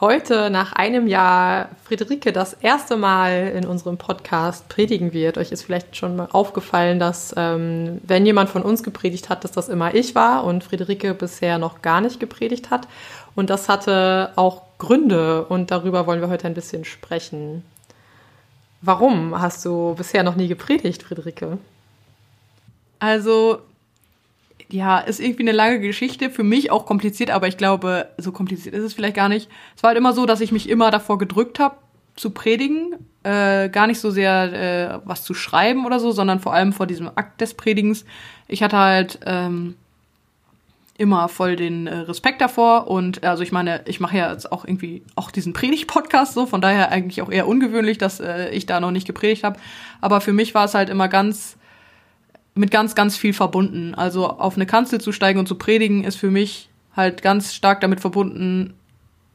heute 0.00 0.50
nach 0.50 0.72
einem 0.72 1.06
Jahr 1.06 1.68
Friederike 1.84 2.32
das 2.32 2.54
erste 2.54 2.96
Mal 2.96 3.52
in 3.54 3.66
unserem 3.66 3.98
Podcast 3.98 4.68
predigen 4.68 5.12
wird. 5.12 5.38
Euch 5.38 5.52
ist 5.52 5.62
vielleicht 5.62 5.96
schon 5.96 6.16
mal 6.16 6.26
aufgefallen, 6.32 6.98
dass 6.98 7.32
ähm, 7.36 8.00
wenn 8.02 8.26
jemand 8.26 8.50
von 8.50 8.62
uns 8.62 8.82
gepredigt 8.82 9.28
hat, 9.28 9.44
dass 9.44 9.52
das 9.52 9.68
immer 9.68 9.94
ich 9.94 10.16
war 10.16 10.42
und 10.42 10.64
Friederike 10.64 11.14
bisher 11.14 11.58
noch 11.58 11.82
gar 11.82 12.00
nicht 12.00 12.18
gepredigt 12.18 12.70
hat. 12.70 12.88
Und 13.36 13.48
das 13.48 13.68
hatte 13.68 14.32
auch 14.34 14.62
Gründe 14.78 15.44
und 15.44 15.70
darüber 15.70 16.08
wollen 16.08 16.20
wir 16.20 16.30
heute 16.30 16.48
ein 16.48 16.54
bisschen 16.54 16.84
sprechen. 16.84 17.62
Warum 18.82 19.38
hast 19.38 19.64
du 19.64 19.94
bisher 19.94 20.22
noch 20.22 20.36
nie 20.36 20.48
gepredigt, 20.48 21.02
Friederike? 21.02 21.58
Also, 22.98 23.58
ja, 24.70 24.98
ist 24.98 25.20
irgendwie 25.20 25.42
eine 25.42 25.52
lange 25.52 25.80
Geschichte. 25.80 26.30
Für 26.30 26.44
mich 26.44 26.70
auch 26.70 26.86
kompliziert, 26.86 27.30
aber 27.30 27.48
ich 27.48 27.56
glaube, 27.56 28.08
so 28.16 28.32
kompliziert 28.32 28.74
ist 28.74 28.84
es 28.84 28.94
vielleicht 28.94 29.16
gar 29.16 29.28
nicht. 29.28 29.50
Es 29.76 29.82
war 29.82 29.88
halt 29.88 29.98
immer 29.98 30.12
so, 30.12 30.26
dass 30.26 30.40
ich 30.40 30.52
mich 30.52 30.68
immer 30.68 30.90
davor 30.90 31.18
gedrückt 31.18 31.58
habe, 31.58 31.76
zu 32.16 32.30
predigen. 32.30 32.94
Äh, 33.22 33.68
gar 33.68 33.86
nicht 33.86 34.00
so 34.00 34.10
sehr 34.10 34.52
äh, 34.52 35.00
was 35.04 35.24
zu 35.24 35.34
schreiben 35.34 35.84
oder 35.84 36.00
so, 36.00 36.10
sondern 36.10 36.40
vor 36.40 36.54
allem 36.54 36.72
vor 36.72 36.86
diesem 36.86 37.08
Akt 37.08 37.40
des 37.40 37.54
Predigens. 37.54 38.04
Ich 38.48 38.62
hatte 38.62 38.78
halt 38.78 39.20
ähm, 39.26 39.76
immer 41.00 41.28
voll 41.28 41.56
den 41.56 41.86
äh, 41.86 41.96
Respekt 42.00 42.42
davor 42.42 42.86
und 42.88 43.24
also 43.24 43.42
ich 43.42 43.52
meine, 43.52 43.80
ich 43.86 44.00
mache 44.00 44.18
ja 44.18 44.30
jetzt 44.30 44.52
auch 44.52 44.66
irgendwie 44.66 45.02
auch 45.16 45.30
diesen 45.30 45.54
Predigt-Podcast 45.54 46.34
so, 46.34 46.44
von 46.44 46.60
daher 46.60 46.92
eigentlich 46.92 47.22
auch 47.22 47.30
eher 47.30 47.48
ungewöhnlich, 47.48 47.96
dass 47.96 48.20
äh, 48.20 48.50
ich 48.50 48.66
da 48.66 48.80
noch 48.80 48.90
nicht 48.90 49.06
gepredigt 49.06 49.42
habe. 49.42 49.58
Aber 50.02 50.20
für 50.20 50.34
mich 50.34 50.54
war 50.54 50.66
es 50.66 50.74
halt 50.74 50.90
immer 50.90 51.08
ganz 51.08 51.56
mit 52.54 52.70
ganz, 52.70 52.94
ganz 52.94 53.16
viel 53.16 53.32
verbunden. 53.32 53.94
Also 53.94 54.28
auf 54.28 54.56
eine 54.56 54.66
Kanzel 54.66 55.00
zu 55.00 55.12
steigen 55.12 55.38
und 55.38 55.46
zu 55.46 55.54
predigen 55.54 56.04
ist 56.04 56.16
für 56.16 56.30
mich 56.30 56.68
halt 56.94 57.22
ganz 57.22 57.54
stark 57.54 57.80
damit 57.80 58.00
verbunden, 58.00 58.74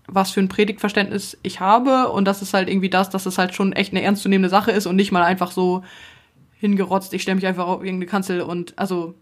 was 0.07 0.29
für 0.29 0.41
ein 0.41 0.49
Predigtverständnis 0.49 1.35
ich 1.41 1.61
habe 1.61 2.09
und 2.09 2.25
das 2.25 2.43
ist 2.43 2.53
halt 2.53 2.69
irgendwie 2.69 2.91
das, 2.91 3.09
dass 3.09 3.25
es 3.25 3.39
halt 3.39 3.55
schon 3.55 3.73
echt 3.73 3.91
eine 3.91 4.03
ernstzunehmende 4.03 4.49
Sache 4.49 4.69
ist 4.69 4.85
und 4.85 4.95
nicht 4.95 5.11
mal 5.11 5.23
einfach 5.23 5.49
so 5.49 5.81
hingerotzt, 6.59 7.11
ich 7.15 7.23
stelle 7.23 7.35
mich 7.35 7.47
einfach 7.47 7.65
auf 7.65 7.81
irgendeine 7.81 8.05
Kanzel 8.05 8.41
und 8.41 8.77
also 8.77 9.15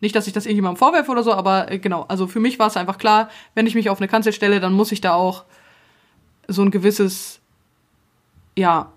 nicht, 0.00 0.14
dass 0.14 0.26
ich 0.26 0.32
das 0.32 0.44
irgendjemandem 0.46 0.78
vorwerfe 0.78 1.10
oder 1.10 1.22
so, 1.22 1.32
aber 1.32 1.70
äh, 1.70 1.78
genau, 1.78 2.04
also 2.08 2.26
für 2.26 2.40
mich 2.40 2.58
war 2.58 2.68
es 2.68 2.76
einfach 2.76 2.98
klar, 2.98 3.30
wenn 3.54 3.66
ich 3.66 3.74
mich 3.74 3.88
auf 3.88 3.98
eine 3.98 4.08
Kanzel 4.08 4.32
stelle, 4.32 4.60
dann 4.60 4.72
muss 4.72 4.92
ich 4.92 5.00
da 5.00 5.14
auch 5.14 5.44
so 6.48 6.62
ein 6.62 6.70
gewisses, 6.70 7.40
ja, 8.56 8.92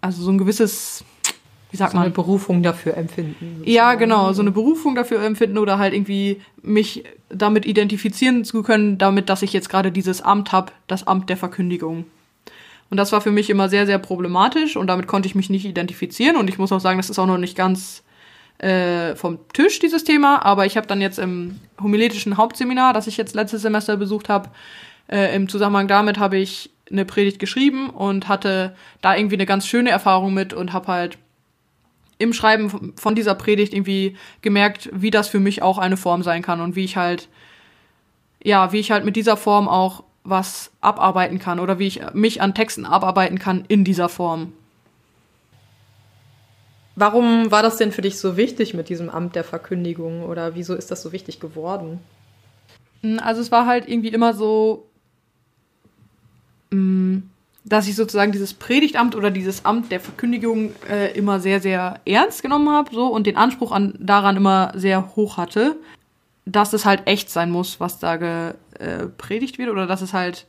also 0.00 0.22
so 0.22 0.30
ein 0.30 0.38
gewisses, 0.38 1.04
wie 1.70 1.76
sagt 1.76 1.92
so 1.92 1.96
man? 1.96 2.06
eine 2.06 2.14
Berufung 2.14 2.62
dafür 2.62 2.96
empfinden. 2.96 3.62
Ja, 3.64 3.94
genau, 3.94 4.32
so 4.32 4.42
eine 4.42 4.50
Berufung 4.50 4.94
dafür 4.94 5.22
empfinden 5.22 5.58
oder 5.58 5.78
halt 5.78 5.94
irgendwie 5.94 6.42
mich 6.60 7.04
damit 7.30 7.64
identifizieren 7.64 8.44
zu 8.44 8.62
können, 8.62 8.98
damit, 8.98 9.28
dass 9.30 9.42
ich 9.42 9.52
jetzt 9.52 9.70
gerade 9.70 9.90
dieses 9.90 10.20
Amt 10.20 10.52
habe, 10.52 10.72
das 10.86 11.06
Amt 11.06 11.30
der 11.30 11.38
Verkündigung. 11.38 12.04
Und 12.90 12.98
das 12.98 13.10
war 13.12 13.22
für 13.22 13.30
mich 13.30 13.48
immer 13.48 13.70
sehr, 13.70 13.86
sehr 13.86 13.98
problematisch 13.98 14.76
und 14.76 14.88
damit 14.88 15.06
konnte 15.06 15.26
ich 15.26 15.34
mich 15.34 15.48
nicht 15.48 15.64
identifizieren 15.64 16.36
und 16.36 16.50
ich 16.50 16.58
muss 16.58 16.72
auch 16.72 16.80
sagen, 16.80 16.98
das 16.98 17.08
ist 17.08 17.18
auch 17.18 17.26
noch 17.26 17.38
nicht 17.38 17.56
ganz 17.56 18.02
äh, 18.62 19.16
vom 19.16 19.40
Tisch, 19.52 19.80
dieses 19.80 20.04
Thema, 20.04 20.44
aber 20.44 20.66
ich 20.66 20.76
habe 20.76 20.86
dann 20.86 21.00
jetzt 21.00 21.18
im 21.18 21.60
homiletischen 21.80 22.36
Hauptseminar, 22.36 22.92
das 22.92 23.06
ich 23.06 23.16
jetzt 23.16 23.34
letztes 23.34 23.62
Semester 23.62 23.96
besucht 23.96 24.28
habe, 24.28 24.50
äh, 25.08 25.34
im 25.34 25.48
Zusammenhang 25.48 25.88
damit 25.88 26.18
habe 26.18 26.38
ich 26.38 26.70
eine 26.90 27.04
Predigt 27.04 27.38
geschrieben 27.38 27.90
und 27.90 28.28
hatte 28.28 28.76
da 29.00 29.16
irgendwie 29.16 29.36
eine 29.36 29.46
ganz 29.46 29.66
schöne 29.66 29.90
Erfahrung 29.90 30.32
mit 30.32 30.52
und 30.54 30.72
habe 30.72 30.88
halt 30.88 31.18
im 32.18 32.32
Schreiben 32.32 32.94
von 32.96 33.14
dieser 33.16 33.34
Predigt 33.34 33.74
irgendwie 33.74 34.16
gemerkt, 34.42 34.88
wie 34.92 35.10
das 35.10 35.28
für 35.28 35.40
mich 35.40 35.62
auch 35.62 35.78
eine 35.78 35.96
Form 35.96 36.22
sein 36.22 36.42
kann 36.42 36.60
und 36.60 36.76
wie 36.76 36.84
ich 36.84 36.96
halt, 36.96 37.28
ja, 38.44 38.72
wie 38.72 38.78
ich 38.78 38.92
halt 38.92 39.04
mit 39.04 39.16
dieser 39.16 39.36
Form 39.36 39.68
auch 39.68 40.04
was 40.22 40.70
abarbeiten 40.80 41.40
kann 41.40 41.58
oder 41.58 41.80
wie 41.80 41.88
ich 41.88 42.00
mich 42.12 42.40
an 42.40 42.54
Texten 42.54 42.86
abarbeiten 42.86 43.40
kann 43.40 43.64
in 43.66 43.82
dieser 43.82 44.08
Form. 44.08 44.52
Warum 46.94 47.50
war 47.50 47.62
das 47.62 47.76
denn 47.78 47.92
für 47.92 48.02
dich 48.02 48.18
so 48.18 48.36
wichtig 48.36 48.74
mit 48.74 48.88
diesem 48.88 49.08
Amt 49.08 49.34
der 49.34 49.44
Verkündigung 49.44 50.24
oder 50.24 50.54
wieso 50.54 50.74
ist 50.74 50.90
das 50.90 51.02
so 51.02 51.12
wichtig 51.12 51.40
geworden? 51.40 52.00
Also 53.18 53.40
es 53.40 53.50
war 53.50 53.66
halt 53.66 53.88
irgendwie 53.88 54.08
immer 54.08 54.34
so, 54.34 54.86
mm, 56.70 57.18
dass 57.64 57.88
ich 57.88 57.96
sozusagen 57.96 58.32
dieses 58.32 58.54
Predigtamt 58.54 59.16
oder 59.16 59.30
dieses 59.30 59.64
Amt 59.64 59.90
der 59.90 60.00
Verkündigung 60.00 60.72
äh, 60.88 61.16
immer 61.16 61.40
sehr, 61.40 61.60
sehr 61.60 62.00
ernst 62.04 62.42
genommen 62.42 62.68
habe 62.68 62.94
so, 62.94 63.06
und 63.06 63.26
den 63.26 63.36
Anspruch 63.36 63.72
an, 63.72 63.94
daran 63.98 64.36
immer 64.36 64.72
sehr 64.74 65.16
hoch 65.16 65.38
hatte, 65.38 65.76
dass 66.44 66.72
es 66.72 66.84
halt 66.84 67.06
echt 67.06 67.30
sein 67.30 67.50
muss, 67.50 67.80
was 67.80 67.98
da 68.00 68.16
gepredigt 68.16 69.58
wird 69.58 69.70
oder 69.70 69.86
dass 69.86 70.02
es 70.02 70.12
halt 70.12 70.46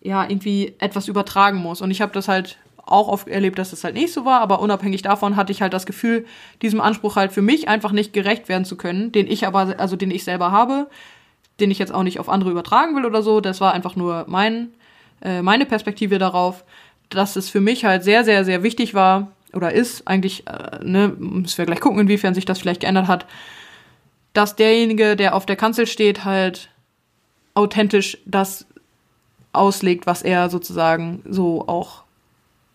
ja 0.00 0.24
irgendwie 0.28 0.74
etwas 0.78 1.08
übertragen 1.08 1.58
muss. 1.58 1.82
Und 1.82 1.90
ich 1.90 2.00
habe 2.00 2.12
das 2.12 2.26
halt 2.26 2.58
auch 2.86 3.08
oft 3.08 3.28
erlebt, 3.28 3.58
dass 3.58 3.72
es 3.72 3.84
halt 3.84 3.94
nicht 3.94 4.12
so 4.12 4.24
war, 4.24 4.40
aber 4.40 4.60
unabhängig 4.60 5.02
davon 5.02 5.36
hatte 5.36 5.52
ich 5.52 5.60
halt 5.60 5.72
das 5.72 5.86
Gefühl, 5.86 6.24
diesem 6.62 6.80
Anspruch 6.80 7.16
halt 7.16 7.32
für 7.32 7.42
mich 7.42 7.68
einfach 7.68 7.92
nicht 7.92 8.12
gerecht 8.12 8.48
werden 8.48 8.64
zu 8.64 8.76
können, 8.76 9.12
den 9.12 9.26
ich 9.26 9.46
aber, 9.46 9.74
also 9.78 9.96
den 9.96 10.10
ich 10.10 10.24
selber 10.24 10.52
habe, 10.52 10.88
den 11.60 11.70
ich 11.70 11.78
jetzt 11.78 11.92
auch 11.92 12.04
nicht 12.04 12.20
auf 12.20 12.28
andere 12.28 12.50
übertragen 12.50 12.94
will 12.94 13.04
oder 13.04 13.22
so. 13.22 13.40
Das 13.40 13.60
war 13.60 13.74
einfach 13.74 13.96
nur 13.96 14.24
mein, 14.28 14.68
äh, 15.22 15.42
meine 15.42 15.66
Perspektive 15.66 16.18
darauf, 16.18 16.64
dass 17.08 17.36
es 17.36 17.50
für 17.50 17.60
mich 17.60 17.84
halt 17.84 18.04
sehr, 18.04 18.24
sehr, 18.24 18.44
sehr 18.44 18.62
wichtig 18.62 18.94
war 18.94 19.32
oder 19.52 19.72
ist, 19.72 20.06
eigentlich, 20.06 20.46
äh, 20.46 20.84
ne, 20.84 21.12
müssen 21.18 21.58
wir 21.58 21.66
gleich 21.66 21.80
gucken, 21.80 22.00
inwiefern 22.00 22.34
sich 22.34 22.44
das 22.44 22.58
vielleicht 22.58 22.82
geändert 22.82 23.08
hat, 23.08 23.26
dass 24.32 24.54
derjenige, 24.54 25.16
der 25.16 25.34
auf 25.34 25.46
der 25.46 25.56
Kanzel 25.56 25.86
steht, 25.86 26.24
halt 26.24 26.68
authentisch 27.54 28.18
das 28.26 28.66
auslegt, 29.52 30.06
was 30.06 30.22
er 30.22 30.50
sozusagen 30.50 31.22
so 31.28 31.66
auch 31.66 32.05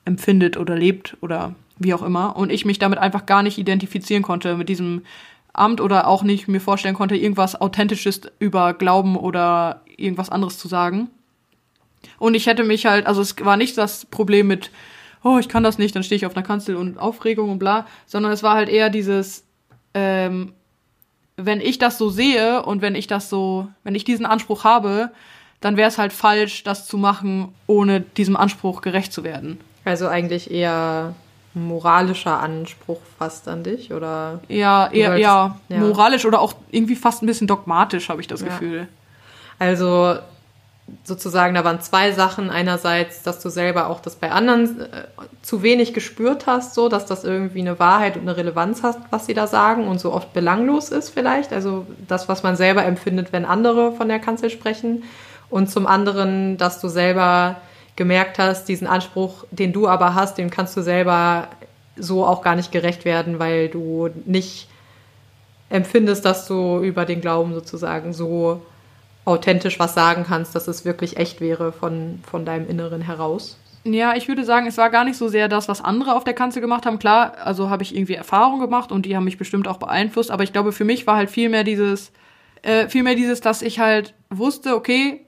empfindet 0.05 0.58
oder 0.58 0.75
lebt 0.75 1.17
oder 1.22 1.55
wie 1.77 1.93
auch 1.93 2.01
immer. 2.01 2.36
Und 2.36 2.51
ich 2.51 2.65
mich 2.65 2.79
damit 2.79 3.00
einfach 3.00 3.25
gar 3.25 3.43
nicht 3.43 3.58
identifizieren 3.58 4.24
konnte 4.24 4.55
mit 4.55 4.70
diesem 4.70 5.03
Amt 5.53 5.81
oder 5.81 6.08
auch 6.08 6.24
nicht 6.24 6.48
mir 6.48 6.62
vorstellen 6.62 6.96
konnte, 6.96 7.15
irgendwas 7.15 7.60
Authentisches 7.60 8.22
über 8.39 8.74
Glauben 8.74 9.17
oder 9.17 9.81
irgendwas 9.98 10.29
anderes 10.29 10.58
zu 10.58 10.67
sagen. 10.67 11.10
Und 12.17 12.36
ich 12.36 12.48
hätte 12.48 12.63
mich 12.63 12.86
halt, 12.86 13.05
also 13.05 13.22
es 13.22 13.36
war 13.43 13.58
nicht 13.58 13.77
das 13.77 14.05
Problem 14.05 14.48
mit, 14.48 14.72
oh, 15.24 15.38
ich 15.39 15.50
kann 15.50 15.63
das 15.63 15.77
nicht, 15.77 15.96
dann 15.96 16.03
stehe 16.03 16.17
ich 16.17 16.25
auf 16.25 16.36
einer 16.36 16.46
Kanzel 16.46 16.75
und 16.75 16.98
Aufregung 16.98 17.50
und 17.50 17.60
bla, 17.60 17.86
sondern 18.05 18.31
es 18.31 18.43
war 18.43 18.55
halt 18.55 18.70
eher 18.70 18.89
dieses, 18.89 19.43
ähm, 19.93 20.53
wenn 21.36 21.62
ich 21.62 21.79
das 21.79 21.98
so 21.98 22.10
sehe 22.10 22.63
und 22.63 22.81
wenn 22.81 22.96
ich 22.96 23.08
das 23.08 23.29
so, 23.29 23.67
wenn 23.84 23.96
ich 23.96 24.03
diesen 24.03 24.25
Anspruch 24.25 24.63
habe, 24.63 25.12
dann 25.60 25.77
wäre 25.77 25.89
es 25.89 25.98
halt 25.98 26.13
falsch, 26.13 26.63
das 26.63 26.88
zu 26.88 26.98
machen, 26.98 27.53
ohne 27.67 28.01
diesem 28.01 28.36
Anspruch 28.36 28.81
gerecht 28.81 29.13
zu 29.13 29.24
werden. 29.24 29.60
Also 29.86 30.08
eigentlich 30.08 30.52
eher 30.52 31.14
moralischer 31.54 32.40
Anspruch 32.40 33.00
fast 33.18 33.48
an 33.48 33.64
dich, 33.64 33.92
oder? 33.92 34.40
Ja, 34.48 34.90
eher, 34.92 35.10
wolltest- 35.10 35.24
ja, 35.24 35.58
ja. 35.70 35.78
moralisch 35.80 36.26
oder 36.26 36.40
auch 36.40 36.54
irgendwie 36.72 36.96
fast 36.96 37.24
ein 37.24 37.26
bisschen 37.26 37.48
dogmatisch, 37.48 38.10
habe 38.10 38.22
ich 38.22 38.28
das 38.28 38.42
Ja. 38.42 38.48
Gefühl. 38.48 38.88
Also 39.60 40.16
sozusagen, 41.04 41.56
da 41.56 41.64
waren 41.64 41.82
zwei 41.82 42.12
Sachen. 42.12 42.50
Einerseits, 42.50 43.24
dass 43.24 43.40
du 43.40 43.50
selber 43.50 43.88
auch 43.90 44.00
das 44.02 44.16
bei 44.16 44.32
anderen 44.32 44.82
äh, 44.82 44.86
zu 45.42 45.62
wenig 45.64 45.94
gespürt 45.94 46.48
hast, 46.48 46.74
so, 46.74 46.90
dass 46.90 47.06
das 47.06 47.24
irgendwie 47.24 47.62
eine 47.62 47.80
Wahrheit 47.80 48.16
und 48.16 48.24
eine 48.24 48.36
Relevanz 48.36 48.84
hast, 48.84 49.00
was 49.10 49.26
sie 49.26 49.34
da 49.34 49.48
sagen 49.48 49.88
und 49.88 50.00
so 50.00 50.12
oft 50.14 50.34
belanglos 50.34 50.90
ist 50.90 51.10
vielleicht. 51.10 51.54
Also 51.54 51.86
das, 52.08 52.28
was 52.30 52.44
man 52.44 52.56
selber 52.56 52.84
empfindet, 52.84 53.32
wenn 53.32 53.46
andere 53.46 53.94
von 53.94 54.08
der 54.10 54.20
Kanzel 54.20 54.50
sprechen. 54.50 55.04
Und 55.50 55.70
zum 55.70 55.86
anderen, 55.88 56.58
dass 56.58 56.80
du 56.82 56.88
selber 56.88 57.58
gemerkt 58.01 58.39
hast, 58.39 58.65
diesen 58.65 58.88
Anspruch, 58.88 59.46
den 59.51 59.74
du 59.74 59.88
aber 59.88 60.15
hast, 60.15 60.39
dem 60.39 60.50
kannst 60.50 60.75
du 60.75 60.81
selber 60.81 61.50
so 61.96 62.25
auch 62.25 62.41
gar 62.41 62.55
nicht 62.55 62.72
gerecht 62.72 63.05
werden, 63.05 63.38
weil 63.38 63.70
du 63.70 64.10
nicht 64.25 64.67
empfindest, 65.70 66.25
dass 66.25 66.48
du 66.48 66.79
über 66.79 67.05
den 67.05 67.22
Glauben 67.22 67.53
sozusagen 67.53 68.12
so 68.12 68.60
authentisch 69.24 69.77
was 69.77 69.93
sagen 69.93 70.25
kannst, 70.27 70.55
dass 70.55 70.67
es 70.67 70.84
wirklich 70.84 71.17
echt 71.17 71.41
wäre 71.41 71.72
von, 71.72 72.24
von 72.27 72.43
deinem 72.43 72.67
Inneren 72.67 73.01
heraus. 73.01 73.60
Ja, 73.84 74.15
ich 74.15 74.27
würde 74.27 74.46
sagen, 74.46 74.65
es 74.65 74.79
war 74.79 74.89
gar 74.89 75.03
nicht 75.03 75.17
so 75.17 75.27
sehr 75.27 75.48
das, 75.48 75.70
was 75.70 75.84
andere 75.84 76.15
auf 76.15 76.24
der 76.24 76.34
Kanzel 76.34 76.60
gemacht 76.60 76.88
haben. 76.88 76.98
Klar, 76.98 77.34
also 77.43 77.70
habe 77.70 77.84
ich 77.84 77.96
irgendwie 77.96 78.15
Erfahrung 78.15 78.60
gemacht 78.60 78.91
und 78.91 79.05
die 79.05 79.15
haben 79.15 79.25
mich 79.25 79.38
bestimmt 79.38 79.67
auch 79.67 79.77
beeinflusst, 79.77 80.31
aber 80.31 80.43
ich 80.43 80.53
glaube, 80.53 80.72
für 80.72 80.86
mich 80.86 81.05
war 81.05 81.17
halt 81.17 81.29
viel 81.29 81.63
dieses, 81.63 82.12
äh, 82.63 82.88
viel 82.89 83.03
mehr 83.03 83.13
dieses, 83.13 83.41
dass 83.41 83.62
ich 83.62 83.79
halt 83.79 84.15
wusste, 84.31 84.75
okay, 84.75 85.27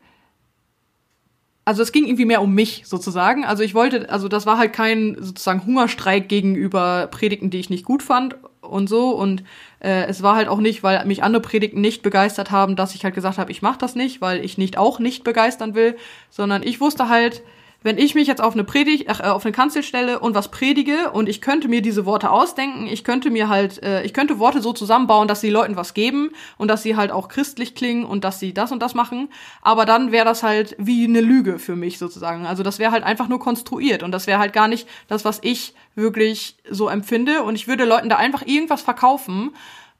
also 1.65 1.82
es 1.82 1.91
ging 1.91 2.05
irgendwie 2.05 2.25
mehr 2.25 2.41
um 2.41 2.53
mich 2.53 2.84
sozusagen. 2.86 3.46
Also 3.46 3.63
ich 3.63 3.74
wollte, 3.74 4.10
also 4.10 4.27
das 4.27 4.46
war 4.46 4.58
halt 4.58 4.74
kein 4.74 5.15
sozusagen 5.20 5.65
Hungerstreik 5.65 6.27
gegenüber 6.27 7.08
Predigten, 7.08 7.50
die 7.50 7.60
ich 7.60 7.70
nicht 7.70 7.86
gut 7.86 8.03
fand 8.03 8.36
und 8.62 8.88
so. 8.89 9.12
Und 9.12 9.43
äh, 9.79 10.05
es 10.05 10.22
war 10.24 10.36
halt 10.36 10.50
auch 10.50 10.60
nicht, 10.60 10.84
weil 10.84 11.05
mich 11.05 11.24
andere 11.24 11.41
Predigten 11.41 11.79
nicht 11.79 12.01
begeistert 12.01 12.51
haben, 12.51 12.75
dass 12.75 12.96
ich 12.96 13.03
halt 13.05 13.15
gesagt 13.15 13.38
habe, 13.38 13.51
ich 13.51 13.62
mache 13.62 13.77
das 13.77 13.96
nicht, 13.96 14.20
weil 14.20 14.43
ich 14.43 14.58
nicht 14.58 14.77
auch 14.77 15.00
nicht 15.00 15.24
begeistern 15.24 15.74
will, 15.74 15.96
sondern 16.29 16.63
ich 16.63 16.82
wusste 16.82 17.08
halt, 17.08 17.43
wenn 17.84 17.98
ich 17.98 18.16
mich 18.16 18.28
jetzt 18.28 18.42
auf 18.42 18.54
eine 18.54 18.63
Predigt, 18.63 19.08
äh, 19.08 19.28
auf 19.28 19.46
eine 19.46 19.52
Kanzel 19.52 19.84
stelle 19.84 20.20
und 20.20 20.34
was 20.34 20.50
predige 20.50 21.12
und 21.12 21.30
ich 21.30 21.42
könnte 21.42 21.68
mir 21.68 21.82
diese 21.82 22.06
Worte 22.06 22.32
ausdenken, 22.32 22.88
ich 22.88 23.04
könnte 23.04 23.30
mir 23.30 23.50
halt, 23.50 23.84
äh, 23.84 24.04
ich 24.04 24.13
könnte 24.13 24.40
Worte 24.40 24.62
so 24.62 24.74
zusammenbauen, 24.74 25.28
dass 25.28 25.42
sie 25.42 25.50
Leuten 25.50 25.75
was 25.75 25.94
geben 25.94 26.32
und 26.58 26.70
dass 26.70 26.82
sie 26.82 26.96
halt 26.96 27.12
auch 27.12 27.28
christlich 27.28 27.75
klingen 27.75 28.06
und 28.06 28.24
dass 28.24 28.40
sie 28.40 28.54
das 28.54 28.72
und 28.72 28.82
das 28.82 28.96
machen, 28.96 29.30
aber 29.62 29.86
dann 29.86 30.12
wäre 30.12 30.25
das 30.25 30.42
halt 30.42 30.75
wie 30.80 31.04
eine 31.04 31.22
Lüge 31.22 31.60
für 31.60 31.75
mich 31.75 32.00
sozusagen. 32.00 32.46
Also 32.46 32.63
das 32.63 32.80
wäre 32.80 32.92
halt 32.92 33.04
einfach 33.04 33.28
nur 33.28 33.40
konstruiert 33.40 34.02
und 34.02 34.12
das 34.12 34.25
wäre 34.25 34.40
halt 34.40 34.54
gar 34.54 34.68
nicht 34.68 34.88
das, 35.08 35.25
was 35.25 35.40
ich 35.42 35.75
wirklich 35.96 36.58
so 36.70 36.88
empfinde 36.88 37.44
und 37.44 37.56
ich 37.56 37.68
würde 37.68 37.86
Leuten 37.86 38.10
da 38.10 38.16
einfach 38.16 38.44
irgendwas 38.46 38.82
verkaufen 38.82 39.52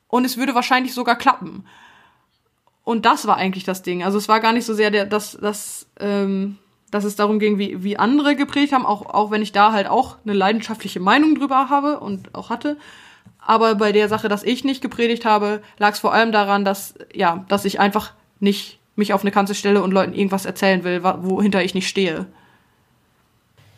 und 0.08 0.26
es 0.26 0.38
würde 0.38 0.56
wahrscheinlich 0.56 0.94
sogar 0.94 1.18
klappen. 1.18 1.66
Und 2.86 3.06
das 3.06 3.28
war 3.28 3.38
eigentlich 3.38 3.64
das 3.64 3.82
Ding. 3.82 4.04
Also 4.04 4.18
es 4.18 4.28
war 4.28 4.42
gar 4.42 4.52
nicht 4.52 4.66
so 4.66 4.74
sehr 4.74 4.92
der, 4.92 5.06
das, 5.06 5.38
das, 5.40 5.88
ähm, 6.00 6.58
dass 6.94 7.04
es 7.04 7.16
darum 7.16 7.40
ging, 7.40 7.58
wie, 7.58 7.84
wie 7.84 7.98
andere 7.98 8.36
geprägt 8.36 8.72
haben, 8.72 8.86
auch, 8.86 9.06
auch 9.06 9.32
wenn 9.32 9.42
ich 9.42 9.52
da 9.52 9.72
halt 9.72 9.88
auch 9.88 10.18
eine 10.24 10.34
leidenschaftliche 10.34 11.00
Meinung 11.00 11.36
drüber 11.36 11.70
habe 11.70 12.00
und 12.00 12.36
auch 12.36 12.50
hatte. 12.50 12.78
Aber 13.40 13.76
bei 13.76 13.92
der 13.92 14.08
Sache, 14.10 14.30
dass 14.30 14.44
ich 14.44 14.64
nicht 14.64 14.82
gepredigt 14.82 15.26
habe, 15.26 15.62
lag 15.78 15.94
es 15.94 16.00
vor 16.00 16.14
allem 16.14 16.32
daran, 16.32 16.64
dass, 16.64 16.94
ja, 17.14 17.46
dass 17.50 17.66
ich 17.66 17.80
einfach 17.80 18.14
nicht 18.40 18.80
mich 18.96 19.14
auf 19.14 19.22
eine 19.22 19.32
Kanzel 19.32 19.56
stelle 19.56 19.82
und 19.82 19.92
Leuten 19.92 20.14
irgendwas 20.14 20.46
erzählen 20.46 20.84
will, 20.84 21.04
wohinter 21.04 21.64
ich 21.64 21.74
nicht 21.74 21.90
stehe. 21.90 22.28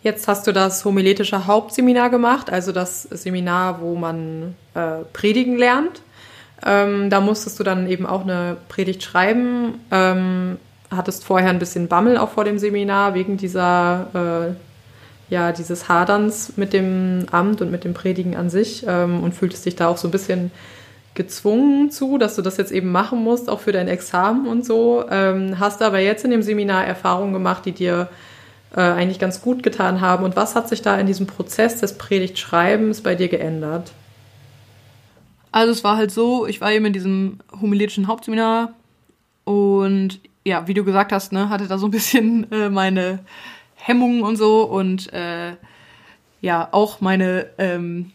Jetzt 0.03 0.27
hast 0.27 0.45
du 0.45 0.51
das 0.51 0.83
homiletische 0.85 1.47
Hauptseminar 1.47 2.09
gemacht, 2.09 2.51
also 2.51 2.71
das 2.71 3.03
Seminar, 3.03 3.81
wo 3.81 3.95
man 3.95 4.55
äh, 4.75 5.03
predigen 5.13 5.57
lernt. 5.57 6.01
Ähm, 6.63 7.09
da 7.09 7.21
musstest 7.21 7.59
du 7.59 7.63
dann 7.63 7.87
eben 7.87 8.05
auch 8.05 8.21
eine 8.21 8.57
Predigt 8.67 9.01
schreiben. 9.03 9.79
Ähm, 9.89 10.57
hattest 10.91 11.25
vorher 11.25 11.49
ein 11.49 11.59
bisschen 11.59 11.87
Bammel 11.87 12.17
auch 12.17 12.29
vor 12.29 12.43
dem 12.43 12.57
Seminar 12.57 13.13
wegen 13.13 13.37
dieser, 13.37 14.55
äh, 15.29 15.33
ja, 15.33 15.51
dieses 15.51 15.89
Haderns 15.89 16.57
mit 16.57 16.73
dem 16.73 17.25
Amt 17.31 17.61
und 17.61 17.71
mit 17.71 17.83
dem 17.83 17.93
Predigen 17.93 18.35
an 18.35 18.49
sich 18.49 18.85
ähm, 18.87 19.23
und 19.23 19.33
fühltest 19.33 19.65
dich 19.65 19.75
da 19.75 19.87
auch 19.87 19.97
so 19.97 20.07
ein 20.07 20.11
bisschen 20.11 20.51
gezwungen 21.15 21.89
zu, 21.91 22.17
dass 22.17 22.35
du 22.35 22.41
das 22.41 22.57
jetzt 22.57 22.71
eben 22.71 22.91
machen 22.91 23.23
musst, 23.23 23.49
auch 23.49 23.61
für 23.61 23.71
dein 23.71 23.87
Examen 23.87 24.47
und 24.47 24.65
so. 24.65 25.05
Ähm, 25.09 25.59
hast 25.59 25.81
aber 25.81 25.99
jetzt 25.99 26.25
in 26.25 26.31
dem 26.31 26.43
Seminar 26.43 26.85
Erfahrungen 26.85 27.33
gemacht, 27.33 27.65
die 27.65 27.71
dir 27.71 28.09
äh, 28.75 28.81
eigentlich 28.81 29.19
ganz 29.19 29.41
gut 29.41 29.63
getan 29.63 30.01
haben. 30.01 30.23
Und 30.23 30.35
was 30.35 30.55
hat 30.55 30.67
sich 30.67 30.81
da 30.81 30.99
in 30.99 31.07
diesem 31.07 31.25
Prozess 31.25 31.79
des 31.79 31.97
Predigtschreibens 31.97 33.01
bei 33.01 33.15
dir 33.15 33.29
geändert? 33.29 33.91
Also 35.51 35.71
es 35.71 35.85
war 35.85 35.95
halt 35.95 36.11
so, 36.11 36.45
ich 36.45 36.59
war 36.59 36.73
eben 36.73 36.85
in 36.85 36.93
diesem 36.93 37.39
homiletischen 37.61 38.07
Hauptseminar 38.07 38.73
und 39.45 40.19
ja, 40.43 40.67
wie 40.67 40.73
du 40.73 40.83
gesagt 40.83 41.11
hast, 41.11 41.31
ne, 41.31 41.49
hatte 41.49 41.67
da 41.67 41.77
so 41.77 41.87
ein 41.87 41.91
bisschen 41.91 42.51
äh, 42.51 42.69
meine 42.69 43.19
Hemmungen 43.75 44.23
und 44.23 44.35
so 44.35 44.63
und 44.63 45.11
äh, 45.13 45.55
ja, 46.41 46.67
auch 46.71 47.01
meine 47.01 47.47
ähm, 47.57 48.11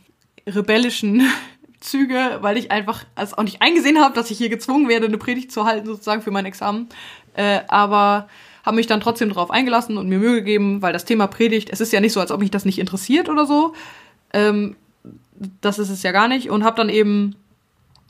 rebellischen 0.46 1.22
Züge, 1.80 2.38
weil 2.42 2.58
ich 2.58 2.70
einfach 2.70 3.04
also 3.14 3.37
auch 3.37 3.42
nicht 3.42 3.62
eingesehen 3.62 4.00
habe, 4.00 4.14
dass 4.14 4.30
ich 4.30 4.38
hier 4.38 4.50
gezwungen 4.50 4.88
werde, 4.88 5.06
eine 5.06 5.18
Predigt 5.18 5.50
zu 5.50 5.64
halten, 5.64 5.87
sozusagen 5.87 6.22
für 6.22 6.30
mein 6.30 6.44
Examen. 6.44 6.88
Äh, 7.34 7.60
aber 7.68 8.28
habe 8.64 8.76
mich 8.76 8.87
dann 8.87 9.00
trotzdem 9.00 9.30
darauf 9.30 9.50
eingelassen 9.50 9.96
und 9.96 10.08
mir 10.08 10.18
Mühe 10.18 10.34
gegeben, 10.34 10.82
weil 10.82 10.92
das 10.92 11.04
Thema 11.06 11.26
Predigt, 11.26 11.70
es 11.70 11.80
ist 11.80 11.92
ja 11.92 12.00
nicht 12.00 12.12
so, 12.12 12.20
als 12.20 12.30
ob 12.30 12.40
mich 12.40 12.50
das 12.50 12.64
nicht 12.64 12.78
interessiert 12.78 13.28
oder 13.28 13.46
so. 13.46 13.75
Ähm, 14.32 14.76
das 15.60 15.78
ist 15.78 15.88
es 15.88 16.02
ja 16.02 16.12
gar 16.12 16.28
nicht. 16.28 16.50
Und 16.50 16.64
habe 16.64 16.76
dann 16.76 16.90
eben 16.90 17.37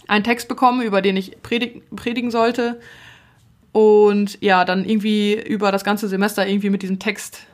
einen 0.08 0.24
Text 0.24 0.48
bekommen, 0.48 0.82
über 0.82 1.02
den 1.02 1.16
ich 1.16 1.40
predig 1.42 1.84
predigen 1.94 2.30
sollte. 2.30 2.80
Und 3.72 4.38
ja, 4.40 4.64
dann 4.64 4.84
irgendwie 4.84 5.34
über 5.34 5.70
das 5.70 5.84
ganze 5.84 6.08
Semester 6.08 6.46
irgendwie 6.46 6.70
mit 6.70 6.82
diesem 6.82 6.98
Text 6.98 7.46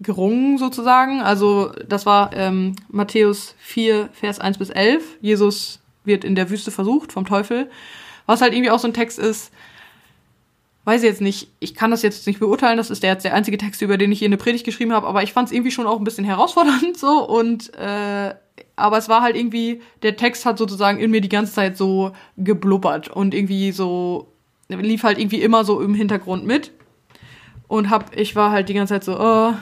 gerungen 0.00 0.58
sozusagen. 0.58 1.20
Also 1.20 1.72
das 1.86 2.06
war 2.06 2.32
ähm, 2.34 2.74
Matthäus 2.88 3.54
4, 3.58 4.08
Vers 4.12 4.40
1 4.40 4.58
bis 4.58 4.70
11. 4.70 5.18
Jesus 5.20 5.80
wird 6.04 6.24
in 6.24 6.34
der 6.34 6.50
Wüste 6.50 6.70
versucht 6.70 7.12
vom 7.12 7.24
Teufel. 7.24 7.70
Was 8.26 8.40
halt 8.40 8.52
irgendwie 8.52 8.70
auch 8.70 8.78
so 8.78 8.88
ein 8.88 8.94
Text 8.94 9.18
ist, 9.18 9.52
weiß 10.84 11.02
ich 11.02 11.08
jetzt 11.08 11.20
nicht, 11.20 11.48
ich 11.60 11.74
kann 11.74 11.90
das 11.90 12.02
jetzt 12.02 12.26
nicht 12.26 12.40
beurteilen, 12.40 12.76
das 12.76 12.90
ist 12.90 13.02
der 13.02 13.12
jetzt 13.12 13.24
der 13.24 13.34
einzige 13.34 13.58
Text, 13.58 13.82
über 13.82 13.96
den 13.96 14.10
ich 14.10 14.18
hier 14.18 14.26
eine 14.26 14.36
Predigt 14.36 14.64
geschrieben 14.64 14.92
habe, 14.92 15.06
aber 15.06 15.22
ich 15.22 15.32
fand 15.32 15.48
es 15.48 15.52
irgendwie 15.52 15.70
schon 15.70 15.86
auch 15.86 15.98
ein 15.98 16.04
bisschen 16.04 16.24
herausfordernd 16.24 16.96
so 16.96 17.28
und 17.28 17.74
äh, 17.76 18.34
aber 18.74 18.98
es 18.98 19.08
war 19.08 19.22
halt 19.22 19.36
irgendwie, 19.36 19.80
der 20.02 20.16
Text 20.16 20.44
hat 20.44 20.58
sozusagen 20.58 20.98
in 20.98 21.10
mir 21.10 21.20
die 21.20 21.28
ganze 21.28 21.52
Zeit 21.52 21.76
so 21.76 22.12
geblubbert 22.36 23.08
und 23.08 23.34
irgendwie 23.34 23.70
so, 23.70 24.31
lief 24.68 25.02
halt 25.02 25.18
irgendwie 25.18 25.42
immer 25.42 25.64
so 25.64 25.80
im 25.80 25.94
Hintergrund 25.94 26.46
mit 26.46 26.72
und 27.68 27.90
hab, 27.90 28.16
ich 28.16 28.36
war 28.36 28.50
halt 28.50 28.68
die 28.68 28.74
ganze 28.74 28.94
Zeit 28.94 29.04
so, 29.04 29.18
oh, 29.18 29.54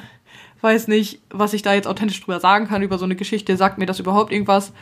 weiß 0.61 0.88
nicht, 0.88 1.21
was 1.30 1.52
ich 1.52 1.62
da 1.62 1.75
jetzt 1.75 1.87
authentisch 1.87 2.21
drüber 2.21 2.40
sagen 2.40 2.66
kann 2.69 2.83
über 2.83 2.99
so 2.99 3.04
eine 3.04 3.16
Geschichte, 3.16 3.57
sagt 3.57 3.78
mir 3.78 3.87
das 3.87 4.00
überhaupt 4.00 4.33
irgendwas? 4.33 4.73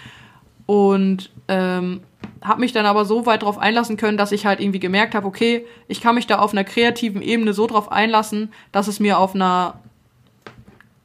Und 0.67 1.31
ähm, 1.49 2.01
habe 2.43 2.61
mich 2.61 2.73
dann 2.73 2.87
aber 2.87 3.05
so 3.05 3.27
weit 3.27 3.43
darauf 3.43 3.59
einlassen 3.59 3.97
können, 3.97 4.19
dass 4.19 4.33
ich 4.33 4.47
halt 4.47 4.61
irgendwie 4.61 4.81
gemerkt 4.81 5.15
habe, 5.15 5.27
okay, 5.27 5.65
ich 5.87 6.01
kann 6.01 6.15
mich 6.15 6.27
da 6.27 6.39
auf 6.39 6.53
einer 6.53 6.65
kreativen 6.65 7.23
Ebene 7.23 7.53
so 7.53 7.67
drauf 7.67 7.91
einlassen, 7.91 8.53
dass 8.73 8.89
es 8.89 9.01
mir 9.01 9.19
auf 9.19 9.35
einer 9.35 9.81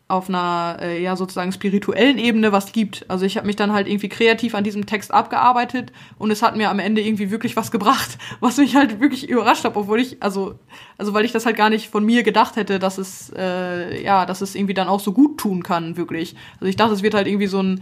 auf 0.10 0.28
einer 0.28 0.78
äh, 0.82 1.02
ja 1.02 1.16
sozusagen 1.16 1.52
spirituellen 1.52 2.18
Ebene 2.18 2.52
was 2.52 2.72
gibt. 2.72 3.06
Also 3.10 3.26
ich 3.26 3.38
habe 3.38 3.48
mich 3.48 3.56
dann 3.56 3.72
halt 3.72 3.88
irgendwie 3.88 4.10
kreativ 4.10 4.54
an 4.54 4.64
diesem 4.64 4.86
Text 4.86 5.14
abgearbeitet 5.14 5.92
und 6.18 6.30
es 6.30 6.42
hat 6.42 6.58
mir 6.58 6.70
am 6.70 6.80
Ende 6.80 7.02
irgendwie 7.02 7.32
wirklich 7.32 7.56
was 7.56 7.72
gebracht, 7.72 8.18
was 8.40 8.58
mich 8.58 8.76
halt 8.76 9.00
wirklich 9.00 9.30
überrascht 9.30 9.64
hat, 9.64 9.76
obwohl 9.76 10.00
ich 10.00 10.22
also 10.22 10.56
also 10.98 11.14
weil 11.14 11.26
ich 11.26 11.32
das 11.32 11.46
halt 11.46 11.56
gar 11.56 11.70
nicht 11.70 11.90
von 11.90 12.06
mir 12.06 12.24
gedacht 12.24 12.58
hätte, 12.58 12.80
dass 12.80 12.98
es 12.98 13.32
äh, 13.36 14.04
ja 14.04 14.26
dass 14.26 14.42
es 14.42 14.56
irgendwie 14.56 14.74
dann 14.74 14.90
auch 14.90 15.00
so 15.00 15.14
gut 15.14 15.38
tun 15.38 15.64
kann 15.64 15.96
wirklich. 15.96 16.36
Also 16.56 16.66
ich 16.66 16.76
dachte, 16.76 16.94
es 16.94 17.02
wird 17.02 17.14
halt 17.14 17.28
irgendwie 17.28 17.48
so 17.48 17.62
ein 17.62 17.82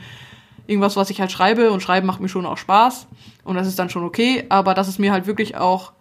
irgendwas, 0.67 0.95
was 0.95 1.09
ich 1.09 1.19
halt 1.19 1.31
schreibe 1.31 1.71
und 1.71 1.81
schreiben 1.81 2.05
macht 2.05 2.21
mir 2.21 2.29
schon 2.29 2.45
auch 2.45 2.57
Spaß 2.57 3.07
und 3.43 3.55
das 3.55 3.67
ist 3.67 3.79
dann 3.79 3.89
schon 3.89 4.03
okay, 4.03 4.45
aber 4.49 4.75
dass 4.75 4.87
es 4.87 4.99
mir 4.99 5.11
halt 5.11 5.25
wirklich 5.25 5.57
auch 5.57 5.91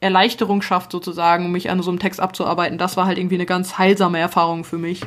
Erleichterung 0.00 0.60
schafft 0.60 0.90
sozusagen, 0.90 1.52
mich 1.52 1.70
an 1.70 1.80
so 1.80 1.90
einem 1.90 2.00
Text 2.00 2.18
abzuarbeiten, 2.18 2.76
das 2.76 2.96
war 2.96 3.06
halt 3.06 3.16
irgendwie 3.18 3.36
eine 3.36 3.46
ganz 3.46 3.78
heilsame 3.78 4.18
Erfahrung 4.18 4.64
für 4.64 4.76
mich. 4.76 5.02